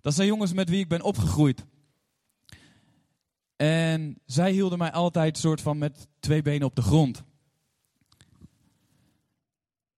[0.00, 1.64] Dat zijn jongens met wie ik ben opgegroeid.
[3.62, 7.22] En zij hielden mij altijd soort van met twee benen op de grond.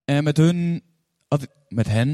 [0.05, 0.83] En met hun,
[1.29, 2.11] ik, met hen,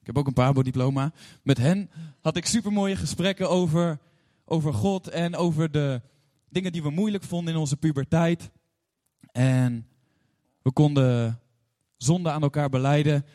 [0.00, 1.12] ik heb ook een Pabo-diploma.
[1.42, 3.98] Met hen had ik supermooie gesprekken over,
[4.44, 6.02] over God en over de
[6.48, 8.50] dingen die we moeilijk vonden in onze puberteit.
[9.32, 9.86] En
[10.62, 11.40] we konden
[11.96, 13.26] zonde aan elkaar beleiden.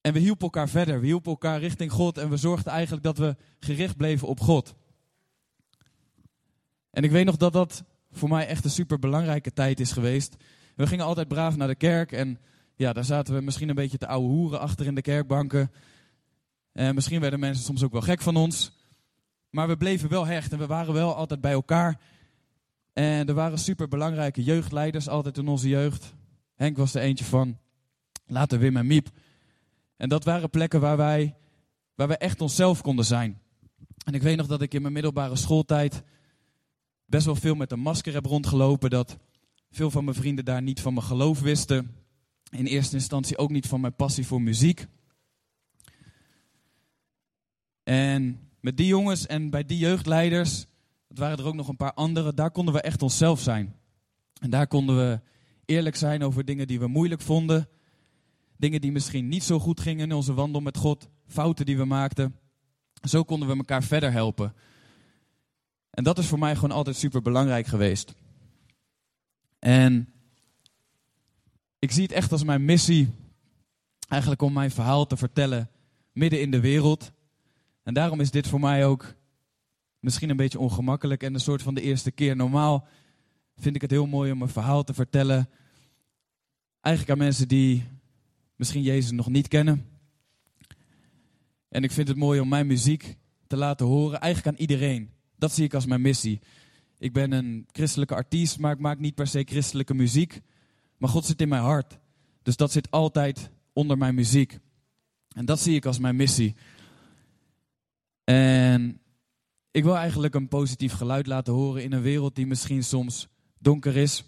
[0.00, 1.00] En we hielpen elkaar verder.
[1.00, 2.18] We hielpen elkaar richting God.
[2.18, 4.74] En we zorgden eigenlijk dat we gericht bleven op God.
[6.92, 10.36] En ik weet nog dat dat voor mij echt een super belangrijke tijd is geweest.
[10.76, 12.12] We gingen altijd braaf naar de kerk.
[12.12, 12.38] En
[12.74, 15.70] ja, daar zaten we misschien een beetje te ouwe hoeren achter in de kerkbanken.
[16.72, 18.72] En misschien werden mensen soms ook wel gek van ons.
[19.50, 22.00] Maar we bleven wel hecht en we waren wel altijd bij elkaar.
[22.92, 26.14] En er waren super belangrijke jeugdleiders altijd in onze jeugd.
[26.54, 27.58] Henk was er eentje van.
[28.26, 29.08] Later Wim en Miep.
[29.96, 31.36] En dat waren plekken waar wij,
[31.94, 33.40] waar wij echt onszelf konden zijn.
[34.04, 36.02] En ik weet nog dat ik in mijn middelbare schooltijd
[37.12, 38.90] best wel veel met een masker heb rondgelopen.
[38.90, 39.18] Dat
[39.70, 41.94] veel van mijn vrienden daar niet van mijn geloof wisten.
[42.50, 44.86] In eerste instantie ook niet van mijn passie voor muziek.
[47.82, 50.66] En met die jongens en bij die jeugdleiders,
[51.08, 53.74] het waren er ook nog een paar anderen, daar konden we echt onszelf zijn.
[54.40, 55.20] En daar konden we
[55.64, 57.68] eerlijk zijn over dingen die we moeilijk vonden.
[58.56, 61.08] Dingen die misschien niet zo goed gingen in onze wandel met God.
[61.26, 62.36] Fouten die we maakten.
[63.08, 64.54] Zo konden we elkaar verder helpen.
[65.92, 68.14] En dat is voor mij gewoon altijd super belangrijk geweest.
[69.58, 70.12] En
[71.78, 73.10] ik zie het echt als mijn missie,
[74.08, 75.70] eigenlijk om mijn verhaal te vertellen
[76.12, 77.12] midden in de wereld.
[77.82, 79.14] En daarom is dit voor mij ook
[79.98, 82.36] misschien een beetje ongemakkelijk en een soort van de eerste keer.
[82.36, 82.86] Normaal
[83.56, 85.48] vind ik het heel mooi om een verhaal te vertellen.
[86.80, 87.84] Eigenlijk aan mensen die
[88.56, 89.86] misschien Jezus nog niet kennen.
[91.68, 95.10] En ik vind het mooi om mijn muziek te laten horen, eigenlijk aan iedereen.
[95.42, 96.40] Dat zie ik als mijn missie.
[96.98, 100.40] Ik ben een christelijke artiest, maar ik maak niet per se christelijke muziek.
[100.98, 101.98] Maar God zit in mijn hart.
[102.42, 104.58] Dus dat zit altijd onder mijn muziek.
[105.34, 106.54] En dat zie ik als mijn missie.
[108.24, 109.00] En
[109.70, 113.28] ik wil eigenlijk een positief geluid laten horen in een wereld die misschien soms
[113.58, 114.24] donker is.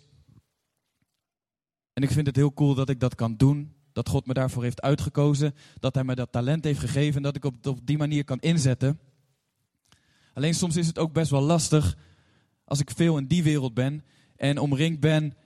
[1.92, 3.74] En ik vind het heel cool dat ik dat kan doen.
[3.92, 5.54] Dat God me daarvoor heeft uitgekozen.
[5.80, 7.16] Dat Hij me dat talent heeft gegeven.
[7.16, 8.98] En dat ik op, op die manier kan inzetten.
[10.34, 11.96] Alleen soms is het ook best wel lastig
[12.64, 14.04] als ik veel in die wereld ben.
[14.36, 15.36] En omringd ben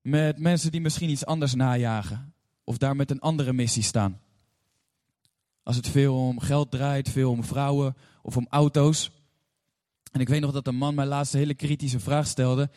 [0.00, 2.34] met mensen die misschien iets anders najagen.
[2.64, 4.20] Of daar met een andere missie staan.
[5.62, 9.10] Als het veel om geld draait, veel om vrouwen of om auto's.
[10.12, 12.70] En ik weet nog dat een man mij laatst een hele kritische vraag stelde.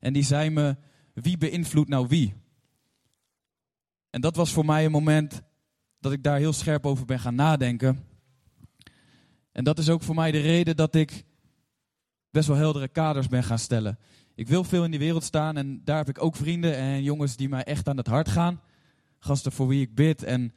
[0.00, 0.76] En die zei me,
[1.12, 2.34] wie beïnvloedt nou wie?
[4.10, 5.42] En dat was voor mij een moment
[6.00, 8.04] dat ik daar heel scherp over ben gaan nadenken.
[9.56, 11.24] En dat is ook voor mij de reden dat ik
[12.30, 13.98] best wel heldere kaders ben gaan stellen.
[14.34, 17.36] Ik wil veel in die wereld staan en daar heb ik ook vrienden en jongens
[17.36, 18.60] die mij echt aan het hart gaan.
[19.18, 20.52] Gasten voor wie ik bid en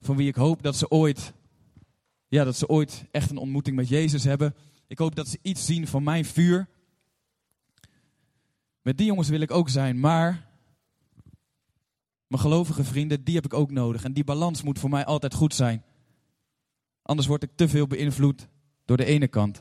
[0.00, 1.32] van wie ik hoop dat ze ooit,
[2.26, 4.54] ja, dat ze ooit echt een ontmoeting met Jezus hebben.
[4.86, 6.68] Ik hoop dat ze iets zien van mijn vuur.
[8.82, 10.48] Met die jongens wil ik ook zijn, maar
[12.26, 14.04] mijn gelovige vrienden, die heb ik ook nodig.
[14.04, 15.82] En die balans moet voor mij altijd goed zijn.
[17.08, 18.48] Anders word ik te veel beïnvloed
[18.84, 19.60] door de ene kant.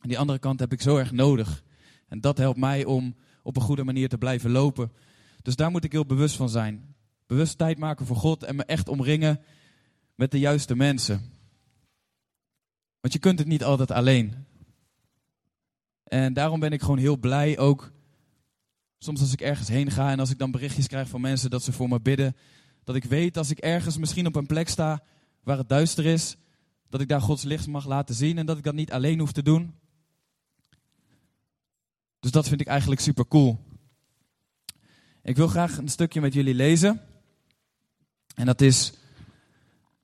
[0.00, 1.62] En die andere kant heb ik zo erg nodig.
[2.08, 4.92] En dat helpt mij om op een goede manier te blijven lopen.
[5.42, 6.94] Dus daar moet ik heel bewust van zijn.
[7.26, 9.40] Bewust tijd maken voor God en me echt omringen
[10.14, 11.20] met de juiste mensen.
[13.00, 14.46] Want je kunt het niet altijd alleen.
[16.04, 17.92] En daarom ben ik gewoon heel blij ook.
[18.98, 21.62] Soms als ik ergens heen ga en als ik dan berichtjes krijg van mensen dat
[21.62, 22.36] ze voor me bidden.
[22.84, 25.02] Dat ik weet als ik ergens misschien op een plek sta
[25.42, 26.36] waar het duister is.
[26.92, 29.32] Dat ik daar Gods licht mag laten zien en dat ik dat niet alleen hoef
[29.32, 29.74] te doen.
[32.20, 33.58] Dus dat vind ik eigenlijk super cool.
[35.22, 37.00] Ik wil graag een stukje met jullie lezen.
[38.34, 38.92] En dat is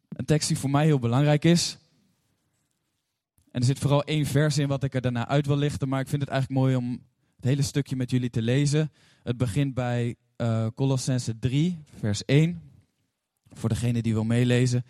[0.09, 1.79] een tekst die voor mij heel belangrijk is.
[3.51, 5.88] En er zit vooral één vers in wat ik er daarna uit wil lichten.
[5.88, 6.90] Maar ik vind het eigenlijk mooi om
[7.37, 8.92] het hele stukje met jullie te lezen.
[9.22, 12.62] Het begint bij uh, Colossense 3, vers 1.
[13.53, 14.85] Voor degene die wil meelezen.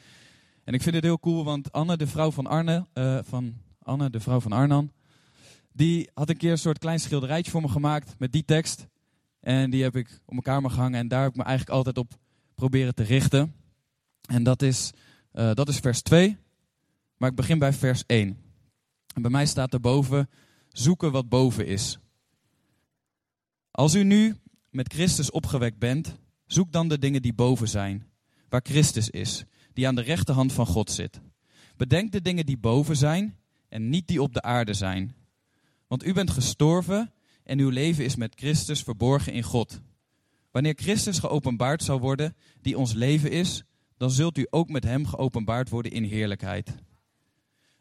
[0.69, 4.11] En ik vind het heel cool, want Anne, de vrouw van Arne, uh, van Anne,
[4.11, 4.93] de vrouw van Arnan,
[5.73, 8.87] die had een keer een soort klein schilderijtje voor me gemaakt met die tekst.
[9.41, 11.99] En die heb ik op mijn kamer gehangen en daar heb ik me eigenlijk altijd
[11.99, 12.19] op
[12.55, 13.55] proberen te richten.
[14.27, 14.93] En dat is,
[15.33, 16.37] uh, dat is vers 2.
[17.17, 18.39] Maar ik begin bij vers 1.
[19.15, 20.31] En bij mij staat erboven,
[20.69, 21.99] zoeken wat boven is.
[23.71, 24.37] Als u nu
[24.71, 28.07] met Christus opgewekt bent, zoek dan de dingen die boven zijn,
[28.49, 29.45] waar Christus is,
[29.79, 31.21] die aan de rechterhand van God zit.
[31.77, 33.37] Bedenk de dingen die boven zijn
[33.69, 35.15] en niet die op de aarde zijn.
[35.87, 37.13] Want u bent gestorven
[37.45, 39.81] en uw leven is met Christus verborgen in God.
[40.51, 43.65] Wanneer Christus geopenbaard zal worden, die ons leven is,
[43.97, 46.75] dan zult u ook met hem geopenbaard worden in heerlijkheid.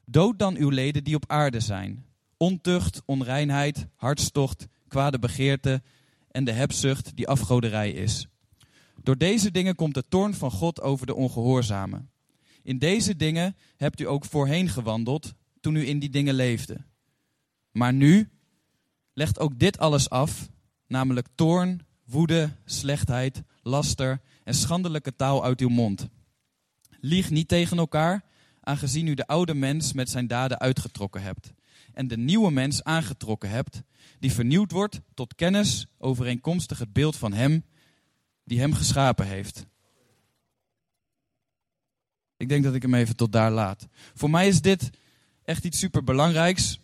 [0.06, 2.06] Dood dan uw leden die op aarde zijn:
[2.38, 5.82] ontucht, onreinheid, hartstocht, kwade begeerte
[6.32, 8.28] en de hebzucht die afgoderij is.
[9.08, 12.10] Door deze dingen komt de toorn van God over de ongehoorzamen.
[12.64, 16.78] In deze dingen hebt u ook voorheen gewandeld toen u in die dingen leefde.
[17.72, 18.30] Maar nu
[19.14, 20.50] legt ook dit alles af,
[20.88, 26.08] namelijk toorn, woede, slechtheid, laster en schandelijke taal uit uw mond.
[27.00, 28.24] Lieg niet tegen elkaar,
[28.62, 31.54] aangezien u de oude mens met zijn daden uitgetrokken hebt
[31.94, 33.82] en de nieuwe mens aangetrokken hebt,
[34.20, 37.64] die vernieuwd wordt tot kennis overeenkomstig het beeld van Hem
[38.48, 39.66] die Hem geschapen heeft.
[42.38, 43.88] Ik denk dat ik hem even tot daar laat.
[44.14, 44.90] Voor mij is dit
[45.44, 46.80] echt iets super belangrijks.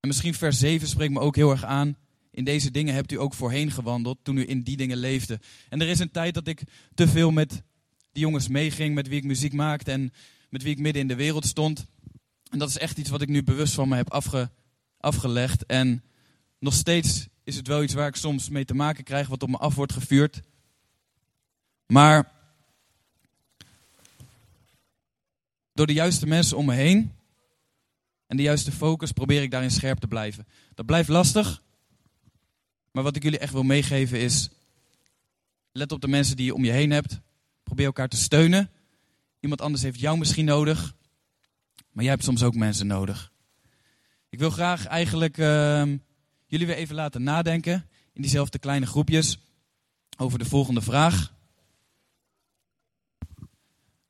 [0.00, 1.96] En misschien vers 7 spreekt me ook heel erg aan.
[2.30, 5.40] In deze dingen hebt u ook voorheen gewandeld toen u in die dingen leefde.
[5.68, 6.62] En er is een tijd dat ik
[6.94, 7.62] te veel met
[8.12, 10.12] die jongens meeging, met wie ik muziek maakte en
[10.48, 11.86] met wie ik midden in de wereld stond.
[12.50, 14.50] En dat is echt iets wat ik nu bewust van me heb afge,
[14.96, 15.66] afgelegd.
[15.66, 16.04] En
[16.58, 19.48] nog steeds is het wel iets waar ik soms mee te maken krijg, wat op
[19.48, 20.40] me af wordt gevuurd.
[21.86, 22.32] Maar
[25.72, 27.12] door de juiste mensen om me heen
[28.26, 30.46] en de juiste focus probeer ik daarin scherp te blijven.
[30.74, 31.62] Dat blijft lastig,
[32.90, 34.50] maar wat ik jullie echt wil meegeven is,
[35.72, 37.20] let op de mensen die je om je heen hebt.
[37.62, 38.70] Probeer elkaar te steunen.
[39.40, 40.94] Iemand anders heeft jou misschien nodig,
[41.90, 43.32] maar jij hebt soms ook mensen nodig.
[44.28, 45.82] Ik wil graag eigenlijk uh,
[46.52, 49.38] jullie weer even laten nadenken in diezelfde kleine groepjes
[50.16, 51.34] over de volgende vraag.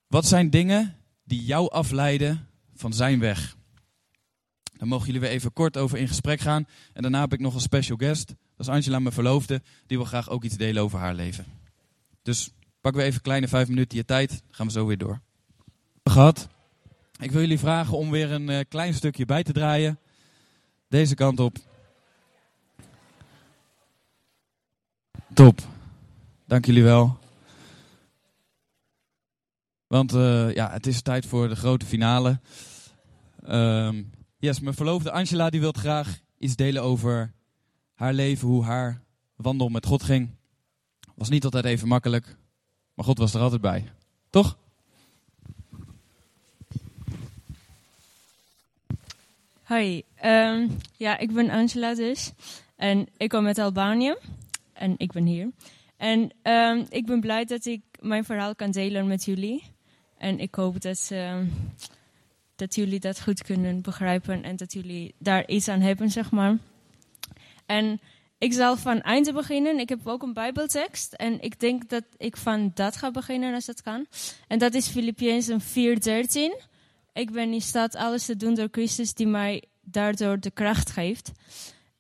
[0.07, 3.57] Wat zijn dingen die jou afleiden van zijn weg?
[4.77, 6.67] Daar mogen jullie weer even kort over in gesprek gaan.
[6.93, 8.27] En daarna heb ik nog een special guest.
[8.27, 9.63] Dat is Angela, mijn verloofde.
[9.87, 11.45] Die wil graag ook iets delen over haar leven.
[12.23, 12.51] Dus
[12.81, 14.29] pak weer even kleine vijf minuten je tijd.
[14.29, 15.21] Dan gaan we zo weer door.
[16.05, 16.49] Gehad.
[17.19, 19.99] Ik wil jullie vragen om weer een uh, klein stukje bij te draaien.
[20.89, 21.71] Deze kant op.
[25.35, 25.61] Top.
[26.45, 27.19] Dank jullie wel.
[29.87, 32.41] Want uh, ja, het is tijd voor de grote finale.
[33.49, 37.33] Um, yes, mijn verloofde Angela die wil graag iets delen over
[37.95, 39.03] haar leven, hoe haar
[39.37, 40.31] wandel met God ging.
[41.15, 42.37] Was niet altijd even makkelijk,
[42.95, 43.91] maar God was er altijd bij.
[44.31, 44.57] Toch?
[49.63, 52.33] Hoi, um, ja, ik ben Angela dus.
[52.77, 54.17] En ik kom uit Albanië.
[54.83, 55.51] En ik ben hier.
[55.97, 59.63] En um, ik ben blij dat ik mijn verhaal kan delen met jullie.
[60.19, 61.13] En ik hoop dat,
[62.57, 66.59] dat jullie dat goed kunnen begrijpen en dat jullie daar iets aan hebben, zeg maar.
[67.67, 68.01] En
[68.39, 69.79] ik zal van einde beginnen.
[69.79, 71.13] Ik heb ook een Bijbeltekst.
[71.13, 74.07] En ik denk dat ik van dat ga beginnen als dat kan.
[74.49, 76.67] En dat is Filippenzen 4:13.
[77.13, 81.33] Ik ben in staat alles te doen door Christus die mij daardoor de kracht geeft.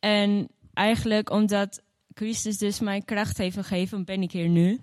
[0.00, 1.81] En eigenlijk omdat
[2.14, 4.80] Christus dus mij kracht heeft gegeven, ben ik hier nu.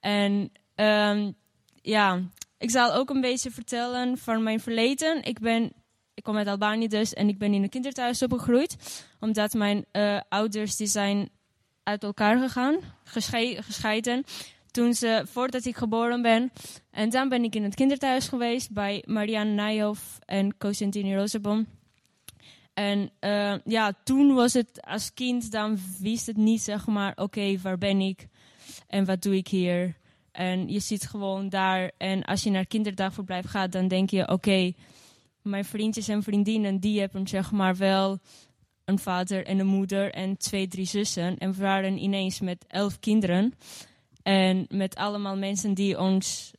[0.00, 1.34] En um,
[1.82, 2.20] ja,
[2.58, 5.22] ik zal ook een beetje vertellen van mijn verleden.
[5.24, 5.72] Ik, ben,
[6.14, 9.04] ik kom uit Albanië dus en ik ben in een kinderthuis opgegroeid.
[9.20, 11.30] Omdat mijn uh, ouders die zijn
[11.82, 14.24] uit elkaar gegaan, gesche gescheiden.
[14.70, 16.52] Toen ze, voordat ik geboren ben.
[16.90, 21.66] En dan ben ik in het kinderthuis geweest bij Marianne Nijhoff en Cosentini Rosenboom.
[22.74, 27.58] En uh, ja, toen was het als kind, dan wist het niet zeg maar, oké,
[27.60, 28.28] waar ben ik
[28.86, 29.96] en wat doe ik hier?
[30.32, 34.72] En je zit gewoon daar en als je naar kinderdagverblijf gaat, dan denk je, oké,
[35.42, 38.18] mijn vriendjes en vriendinnen, die hebben zeg maar wel
[38.84, 41.38] een vader en een moeder en twee, drie zussen.
[41.38, 43.54] En we waren ineens met elf kinderen
[44.22, 46.52] en met allemaal mensen die ons,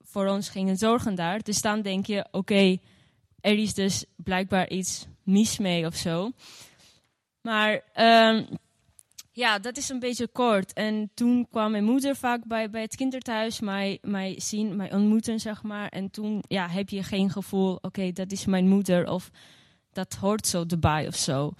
[0.00, 1.42] voor ons gingen zorgen daar.
[1.42, 2.78] Dus dan denk je, oké,
[3.40, 6.30] er is dus blijkbaar iets mis mee of zo.
[7.42, 8.46] Maar um,
[9.32, 10.72] ja, dat is een beetje kort.
[10.72, 15.40] En toen kwam mijn moeder vaak bij, bij het kinderthuis mij, mij zien, mij ontmoeten,
[15.40, 15.88] zeg maar.
[15.88, 19.30] En toen ja, heb je geen gevoel, oké, dat is mijn moeder of
[19.92, 21.52] dat hoort zo erbij of zo.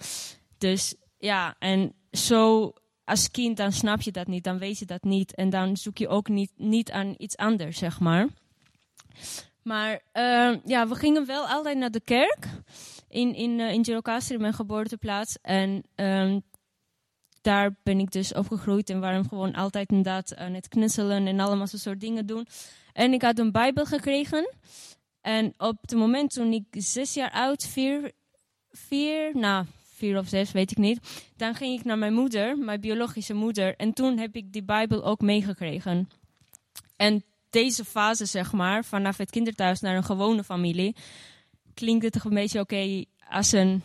[0.57, 5.03] Dus ja, en zo als kind dan snap je dat niet, dan weet je dat
[5.03, 5.35] niet.
[5.35, 8.27] En dan zoek je ook niet, niet aan iets anders, zeg maar.
[9.63, 12.47] Maar uh, ja, we gingen wel altijd naar de kerk
[13.11, 15.37] in, in, uh, in Girocastro, mijn geboorteplaats.
[15.41, 16.41] En um,
[17.41, 21.67] daar ben ik dus opgegroeid en waarom gewoon altijd inderdaad aan het knutselen en allemaal
[21.67, 22.47] zo'n soort dingen doen.
[22.93, 24.55] En ik had een Bijbel gekregen.
[25.21, 28.11] En op het moment toen ik zes jaar oud, vier,
[28.69, 30.99] vier, nou, vier of zes, weet ik niet.
[31.35, 33.75] Dan ging ik naar mijn moeder, mijn biologische moeder.
[33.75, 36.09] En toen heb ik die Bijbel ook meegekregen.
[36.95, 40.95] En deze fase, zeg maar, vanaf het kinderthuis naar een gewone familie,
[41.73, 43.81] klinkt het toch een beetje oké als een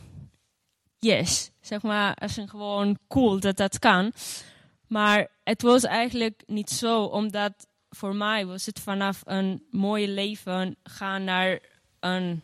[0.98, 1.50] yes.
[1.60, 4.12] Zeg maar, als een gewoon cool dat dat kan.
[4.86, 10.76] Maar het was eigenlijk niet zo, omdat voor mij was het vanaf een mooie leven
[10.82, 11.60] gaan naar
[12.00, 12.42] een,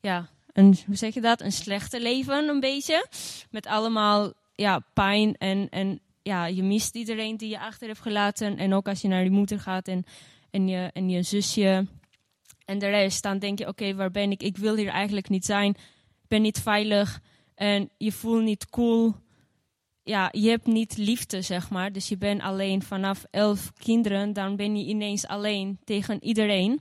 [0.00, 1.40] ja, een, hoe zeg je dat?
[1.40, 3.06] Een slechte leven, een beetje.
[3.50, 8.58] Met allemaal, ja, pijn en, en ja, je mist iedereen die je achter hebt gelaten.
[8.58, 10.04] En ook als je naar je moeder gaat en,
[10.50, 11.86] en, je, en je zusje
[12.66, 14.42] en de rest, dan denk je, oké, waar ben ik?
[14.42, 15.70] Ik wil hier eigenlijk niet zijn.
[16.22, 17.20] Ik ben niet veilig.
[17.54, 19.14] En je voelt niet cool.
[20.02, 21.92] Ja, je hebt niet liefde, zeg maar.
[21.92, 24.32] Dus je bent alleen vanaf elf kinderen.
[24.32, 26.80] Dan ben je ineens alleen tegen iedereen.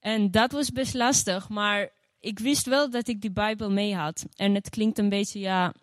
[0.00, 4.26] En dat was best lastig, maar ik wist wel dat ik die Bijbel mee had.
[4.36, 5.74] En het klinkt een beetje, ja,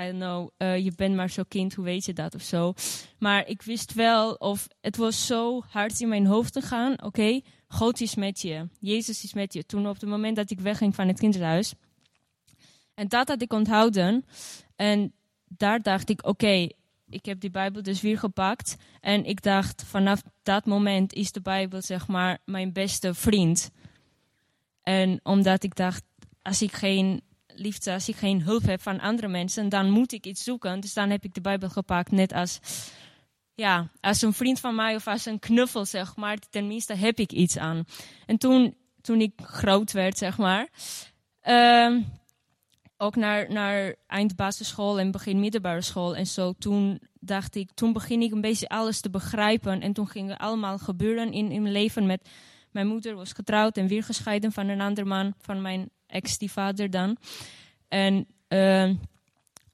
[0.00, 2.72] I don't know, eh, je bent maar zo'n kind, hoe weet je dat of zo.
[3.18, 7.40] Maar ik wist wel, of het was zo hard in mijn hoofd te gaan, oké,
[7.74, 9.66] God is met je, Jezus is met je.
[9.66, 11.74] Toen op het moment dat ik wegging van het kinderhuis.
[12.94, 14.24] En dat had ik onthouden.
[14.76, 15.12] En
[15.48, 16.68] daar dacht ik, oké,
[17.08, 18.76] ik heb die Bijbel dus weer gepakt.
[19.00, 23.70] En ik dacht, vanaf dat moment is de Bijbel zeg maar mijn beste vriend.
[24.82, 26.02] En omdat ik dacht,
[26.42, 30.26] als ik geen liefde, als ik geen hulp heb van andere mensen, dan moet ik
[30.26, 30.80] iets zoeken.
[30.80, 32.60] Dus dan heb ik de Bijbel gepakt, net als,
[33.54, 36.38] ja, als een vriend van mij of als een knuffel, zeg maar.
[36.50, 37.84] Tenminste heb ik iets aan.
[38.26, 40.68] En toen, toen ik groot werd, zeg maar,
[41.40, 42.00] ehm,
[42.96, 48.22] ook naar, naar eindbasisschool en begin middelbare school en zo, toen dacht ik, toen begin
[48.22, 49.80] ik een beetje alles te begrijpen.
[49.80, 52.28] En toen ging er allemaal gebeuren in, in mijn leven met...
[52.70, 57.16] Mijn moeder was getrouwd en weer gescheiden van een ander man, van mijn ex-stiefvader dan.
[57.88, 58.90] En uh,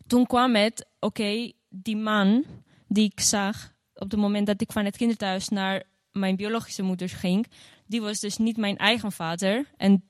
[0.07, 2.45] toen kwam het, oké, die man
[2.91, 5.83] die ik zag op het moment dat ik van het kinderthuis naar
[6.13, 7.47] mijn biologische moeder ging,
[7.87, 9.67] die was dus niet mijn eigen vader.
[9.77, 10.05] En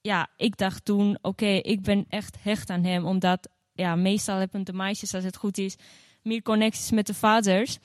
[0.00, 4.64] ja, ik dacht toen, oké, ik ben echt hecht aan hem, omdat ja, meestal hebben
[4.64, 5.76] de meisjes, als het goed is,
[6.22, 7.78] meer connecties met de vaders.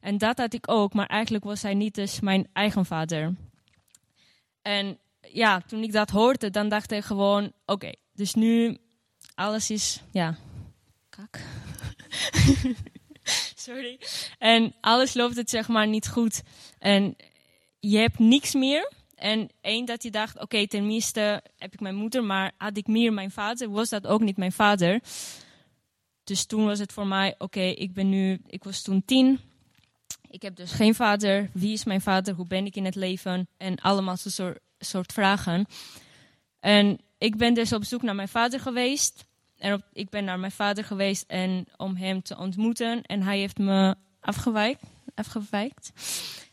[0.00, 3.34] En dat had ik ook, maar eigenlijk was hij niet dus mijn eigen vader.
[4.62, 8.78] En ja, toen ik dat hoorde, dan dacht ik gewoon, oké, dus nu
[9.34, 10.36] alles is, ja,
[11.08, 11.40] kak.
[13.64, 13.98] Sorry.
[14.38, 16.42] En alles loopt het zeg maar niet goed.
[16.78, 17.16] En
[17.80, 18.92] je hebt niks meer.
[19.14, 23.12] En één dat je dacht, oké, tenminste heb ik mijn moeder, maar had ik meer
[23.12, 25.00] mijn vader, was dat ook niet mijn vader.
[26.24, 29.40] Dus toen was het voor mij, oké, ik ben nu, ik was toen tien.
[30.30, 31.50] Ik heb dus geen vader.
[31.52, 32.34] Wie is mijn vader?
[32.34, 33.48] Hoe ben ik in het leven?
[33.56, 35.66] En allemaal zo'n soort, soort vragen.
[36.60, 39.24] En ik ben dus op zoek naar mijn vader geweest.
[39.64, 43.02] En ik ben naar mijn vader geweest en om hem te ontmoeten.
[43.02, 44.82] En hij heeft me afgewijkt.
[45.14, 45.92] afgewijkt.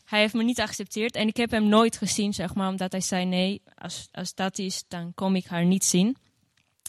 [0.04, 1.14] Hij heeft me niet geaccepteerd.
[1.14, 2.68] En ik heb hem nooit gezien, zeg maar.
[2.68, 6.16] Omdat hij zei, nee, als, als dat is, dan kom ik haar niet zien.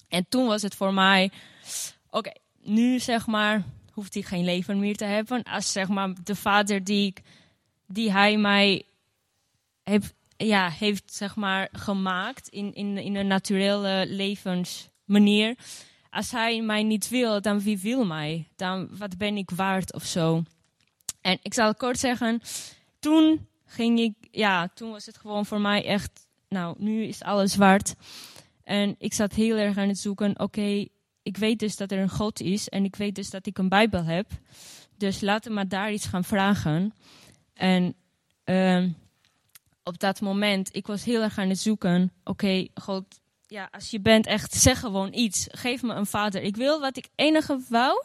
[0.07, 1.31] En toen was het voor mij...
[2.09, 5.43] Oké, nu zeg maar hoeft hij geen leven meer te hebben.
[5.43, 7.21] Als zeg maar de vader die, ik,
[7.87, 8.85] die hij mij
[9.83, 15.55] heeft, ja, heeft zeg maar, gemaakt in, in, in een naturele levensmanier.
[16.13, 18.47] Als hij mij niet wil, dan wie wil mij?
[18.55, 20.43] Dan wat ben ik waard of zo?
[21.21, 22.41] En ik zal kort zeggen,
[22.99, 27.51] toen ging ik, ja, toen was het gewoon voor mij echt, nou, nu is alles
[27.51, 27.95] zwart.
[28.63, 30.85] En ik zat heel erg aan het zoeken, oké,
[31.23, 33.69] ik weet dus dat er een God is en ik weet dus dat ik een
[33.69, 34.31] Bijbel heb.
[34.97, 36.93] Dus laten we maar daar iets gaan vragen.
[37.53, 37.95] En
[38.45, 38.85] uh,
[39.83, 42.11] op dat moment, ik was heel erg aan het zoeken.
[42.23, 43.21] Oké, God,
[43.53, 45.47] ja, als je bent echt, zeg gewoon iets.
[45.51, 46.41] Geef me een vader.
[46.41, 48.03] Ik wil wat ik enige wou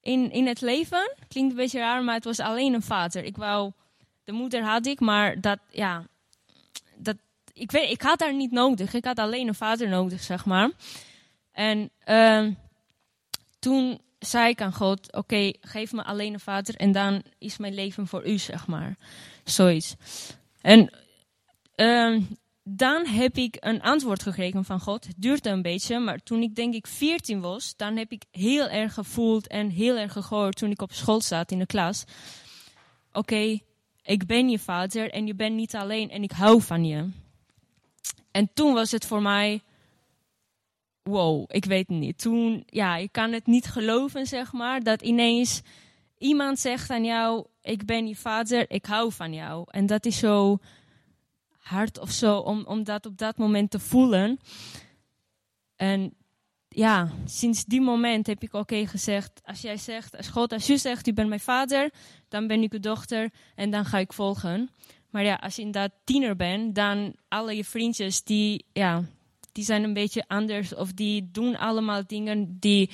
[0.00, 1.14] in, in het leven.
[1.28, 3.24] Klinkt een beetje raar, maar het was alleen een vader.
[3.24, 3.72] Ik wou,
[4.24, 6.06] de moeder had ik, maar dat, ja,
[6.96, 7.16] dat,
[7.52, 8.94] ik weet, ik had haar niet nodig.
[8.94, 10.70] Ik had alleen een vader nodig, zeg maar.
[11.52, 12.46] En uh,
[13.58, 17.74] toen zei ik aan God: Oké, geef me alleen een vader en dan is mijn
[17.74, 18.96] leven voor u, zeg maar.
[19.44, 19.96] Zoiets.
[20.60, 20.90] En
[21.76, 22.22] uh,
[22.68, 25.06] dan heb ik een antwoord gekregen van God.
[25.06, 28.68] Het duurde een beetje, maar toen ik denk ik 14 was, dan heb ik heel
[28.68, 32.04] erg gevoeld en heel erg gehoord toen ik op school zat in de klas.
[33.12, 33.58] Oké,
[34.02, 37.08] ik ben je vader en je bent niet alleen en ik hou van je.
[38.30, 39.62] En toen was het voor mij
[41.02, 42.18] wow, ik weet het niet.
[42.18, 45.62] Toen, ja, ik kan het niet geloven, zeg maar, dat ineens
[46.18, 49.64] iemand zegt aan jou, ik ben je vader, ik hou van jou.
[49.70, 50.58] En dat is zo
[51.68, 54.38] hard of zo, om, om dat op dat moment te voelen.
[55.76, 56.14] En
[56.68, 60.76] ja, sinds die moment heb ik oké gezegd, als jij zegt, als God, als je
[60.76, 61.90] zegt, u bent mijn vader,
[62.28, 64.70] dan ben ik uw dochter en dan ga ik volgen.
[65.10, 69.04] Maar ja, als je inderdaad tiener bent, dan alle je vriendjes die, ja,
[69.52, 72.90] die zijn een beetje anders of die doen allemaal dingen die,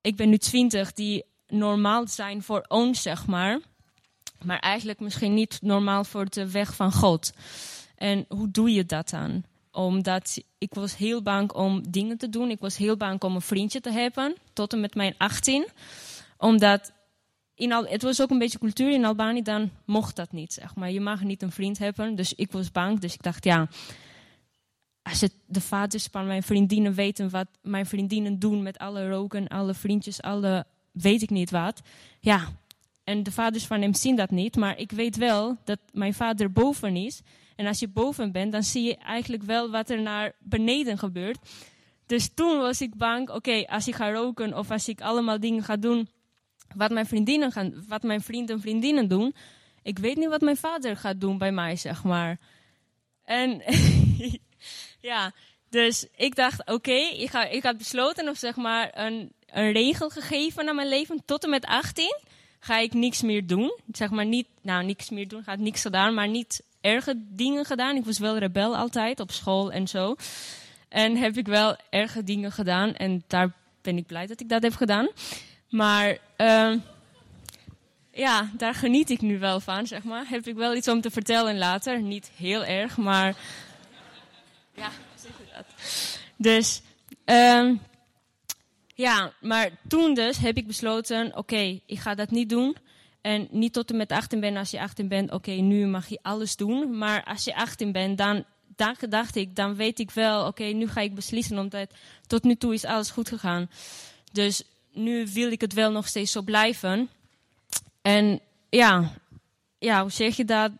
[0.00, 3.60] ik ben nu twintig, die normaal zijn voor ons, zeg maar.
[4.44, 7.32] Maar eigenlijk misschien niet normaal voor de weg van God.
[7.96, 9.44] En hoe doe je dat dan?
[9.70, 12.50] Omdat ik was heel bang om dingen te doen.
[12.50, 15.66] Ik was heel bang om een vriendje te hebben, tot en met mijn 18.
[16.38, 16.92] Omdat
[17.54, 20.74] in Al het was ook een beetje cultuur in Albanië, dan mocht dat niet, zeg
[20.74, 20.90] maar.
[20.90, 23.00] Je mag niet een vriend hebben, dus ik was bang.
[23.00, 23.68] Dus ik dacht, ja,
[25.02, 29.48] als het de vaders van mijn vriendinnen weten wat mijn vriendinnen doen met alle roken,
[29.48, 31.80] alle vriendjes, alle weet ik niet wat.
[32.20, 32.48] Ja,
[33.06, 36.52] en de vaders van hem zien dat niet, maar ik weet wel dat mijn vader
[36.52, 37.20] boven is
[37.56, 41.38] En als je boven bent, dan zie je eigenlijk wel wat er naar beneden gebeurt.
[42.06, 45.62] Dus toen was ik bang, oké, als ik ga roken of als ik allemaal dingen
[45.62, 46.08] ga doen
[46.74, 49.34] wat mijn vriendinnen gaan, wat mijn vrienden en vriendinnen doen,
[49.82, 52.38] ik weet niet wat mijn vader gaat doen bij mij, zeg maar.
[53.24, 53.62] En
[55.10, 55.32] ja,
[55.68, 60.08] dus ik dacht, oké, ik, ga, ik had besloten of zeg maar een, een regel
[60.08, 61.22] gegeven aan mijn leven.
[61.24, 62.18] Tot en met 18
[62.66, 63.78] ga ik niks meer doen.
[63.92, 67.96] Zeg maar niet, nou, niks meer doen, gaat niks gedaan, maar niet erge dingen gedaan.
[67.96, 70.16] Ik was wel rebel altijd op school en zo.
[70.88, 72.94] En heb ik wel erge dingen gedaan.
[72.94, 73.52] En daar
[73.82, 75.08] ben ik blij dat ik dat heb gedaan.
[75.68, 76.74] Maar uh,
[78.12, 80.24] ja, daar geniet ik nu wel van, zeg maar.
[80.28, 82.02] Heb ik wel iets om te vertellen later.
[82.02, 83.36] Niet heel erg, maar
[84.74, 85.66] ja, zeg dat.
[86.36, 86.82] Dus
[87.24, 87.80] um,
[88.96, 92.76] ja, maar toen dus heb ik besloten, oké, ik ga dat niet doen.
[93.20, 94.56] En niet tot en met 18 ben.
[94.56, 96.98] Als je 18 bent, oké, nu mag je alles doen.
[96.98, 98.44] Maar als je 18 bent, dan,
[98.76, 101.58] dan dacht ik, dan weet ik wel, oké, nu ga ik beslissen.
[101.58, 101.90] Omdat
[102.26, 103.70] tot nu toe is alles goed gegaan.
[104.32, 107.08] Dus nu wil ik het wel nog steeds zo blijven.
[108.02, 109.12] En ja,
[109.78, 110.70] ja hoe zeg je dat?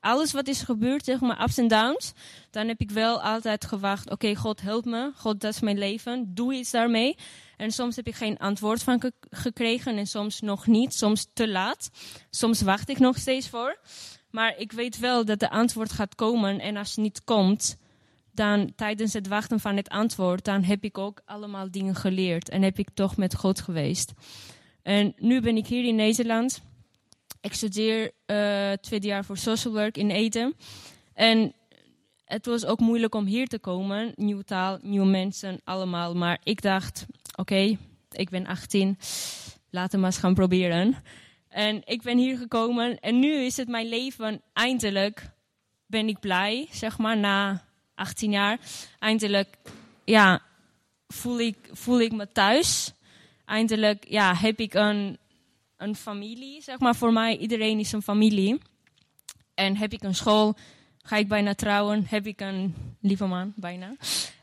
[0.00, 2.12] Alles wat is gebeurd, zeg maar, ups en downs.
[2.50, 5.12] Dan heb ik wel altijd gewacht, oké, God help me.
[5.16, 6.34] God, dat is mijn leven.
[6.34, 7.16] Doe iets daarmee.
[7.56, 10.94] En soms heb ik geen antwoord van ge gekregen en soms nog niet.
[10.94, 11.90] Soms te laat.
[12.30, 13.78] Soms wacht ik nog steeds voor.
[14.30, 16.60] Maar ik weet wel dat de antwoord gaat komen.
[16.60, 17.76] En als het niet komt,
[18.32, 22.48] dan tijdens het wachten van het antwoord, dan heb ik ook allemaal dingen geleerd.
[22.48, 24.12] En heb ik toch met God geweest.
[24.82, 26.62] En nu ben ik hier in Nederland.
[27.40, 30.54] Ik studeer uh, tweede jaar voor social work in Eden.
[31.14, 31.54] En
[32.24, 34.12] het was ook moeilijk om hier te komen.
[34.14, 36.14] Nieuwe taal, nieuwe mensen, allemaal.
[36.14, 37.76] Maar ik dacht, oké,
[38.10, 38.98] ik ben 18.
[39.70, 40.96] Laten we maar eens gaan proberen.
[41.48, 43.00] En ik ben hier gekomen.
[43.00, 44.42] En nu is het mijn leven.
[44.52, 45.30] Eindelijk
[45.86, 47.64] ben ik blij, zeg maar, na
[47.94, 48.58] 18 jaar.
[48.98, 49.56] Eindelijk,
[50.04, 50.42] ja,
[51.06, 52.92] voel ik, voel ik me thuis.
[53.44, 55.18] Eindelijk, ja, heb ik een,
[55.76, 56.94] een familie, zeg maar.
[56.94, 58.58] Voor mij, iedereen is een familie.
[59.54, 60.56] En heb ik een school,
[61.02, 63.96] ga ik bijna trouwen, heb ik een lieve man, bijna.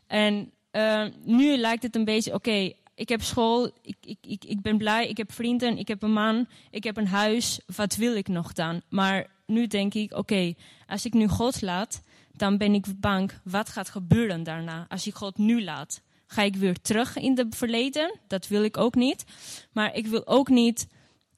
[0.06, 2.72] En uh, nu lijkt het een beetje, oké,
[3.02, 6.12] ik heb school, ik, ik, ik, ik ben blij, ik heb vrienden, ik heb een
[6.12, 7.60] man, ik heb een huis.
[7.76, 8.82] Wat wil ik nog dan?
[8.88, 10.54] Maar nu denk ik, oké,
[10.86, 14.86] als ik nu God laat, dan ben ik bang, wat gaat gebeuren daarna?
[14.88, 18.18] Als ik God nu laat, ga ik weer terug in het verleden?
[18.26, 19.24] Dat wil ik ook niet.
[19.72, 20.86] Maar ik wil ook niet,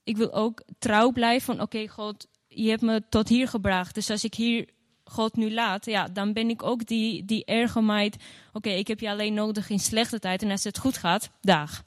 [0.02, 3.94] ik wil ook trouw blijven van, oké, God, je hebt me tot hier gebracht.
[3.94, 4.68] Dus als ik hier
[5.05, 8.16] God nu laat, ja, dan ben ik ook die, die erge meid.
[8.52, 11.84] Oké, ik heb je alleen nodig in slechte tijd en als het goed gaat, dag.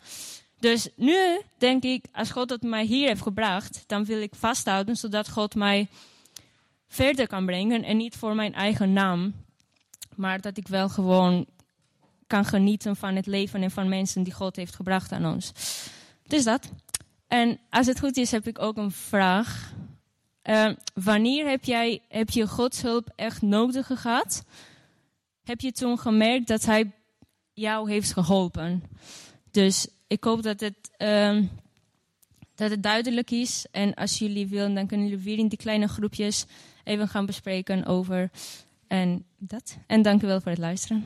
[0.59, 4.95] Dus nu denk ik, als God het mij hier heeft gebracht, dan wil ik vasthouden,
[4.95, 5.87] zodat God mij
[6.87, 7.83] verder kan brengen.
[7.83, 9.33] En niet voor mijn eigen naam,
[10.15, 11.45] maar dat ik wel gewoon
[12.27, 15.51] kan genieten van het leven en van mensen die God heeft gebracht aan ons.
[16.27, 16.71] Dus dat.
[17.27, 19.73] En als het goed is, heb ik ook een vraag.
[20.49, 24.43] Uh, wanneer heb, jij, heb je Gods hulp echt nodig gehad?
[25.43, 26.91] Heb je toen gemerkt dat Hij
[27.53, 28.83] jou heeft geholpen?
[29.51, 31.43] Dus ik hoop dat het, uh,
[32.55, 33.65] dat het duidelijk is.
[33.71, 36.45] En als jullie willen, dan kunnen jullie weer in die kleine groepjes
[36.83, 38.31] even gaan bespreken over.
[38.87, 39.77] En dat.
[39.87, 41.03] En dank u wel voor het luisteren.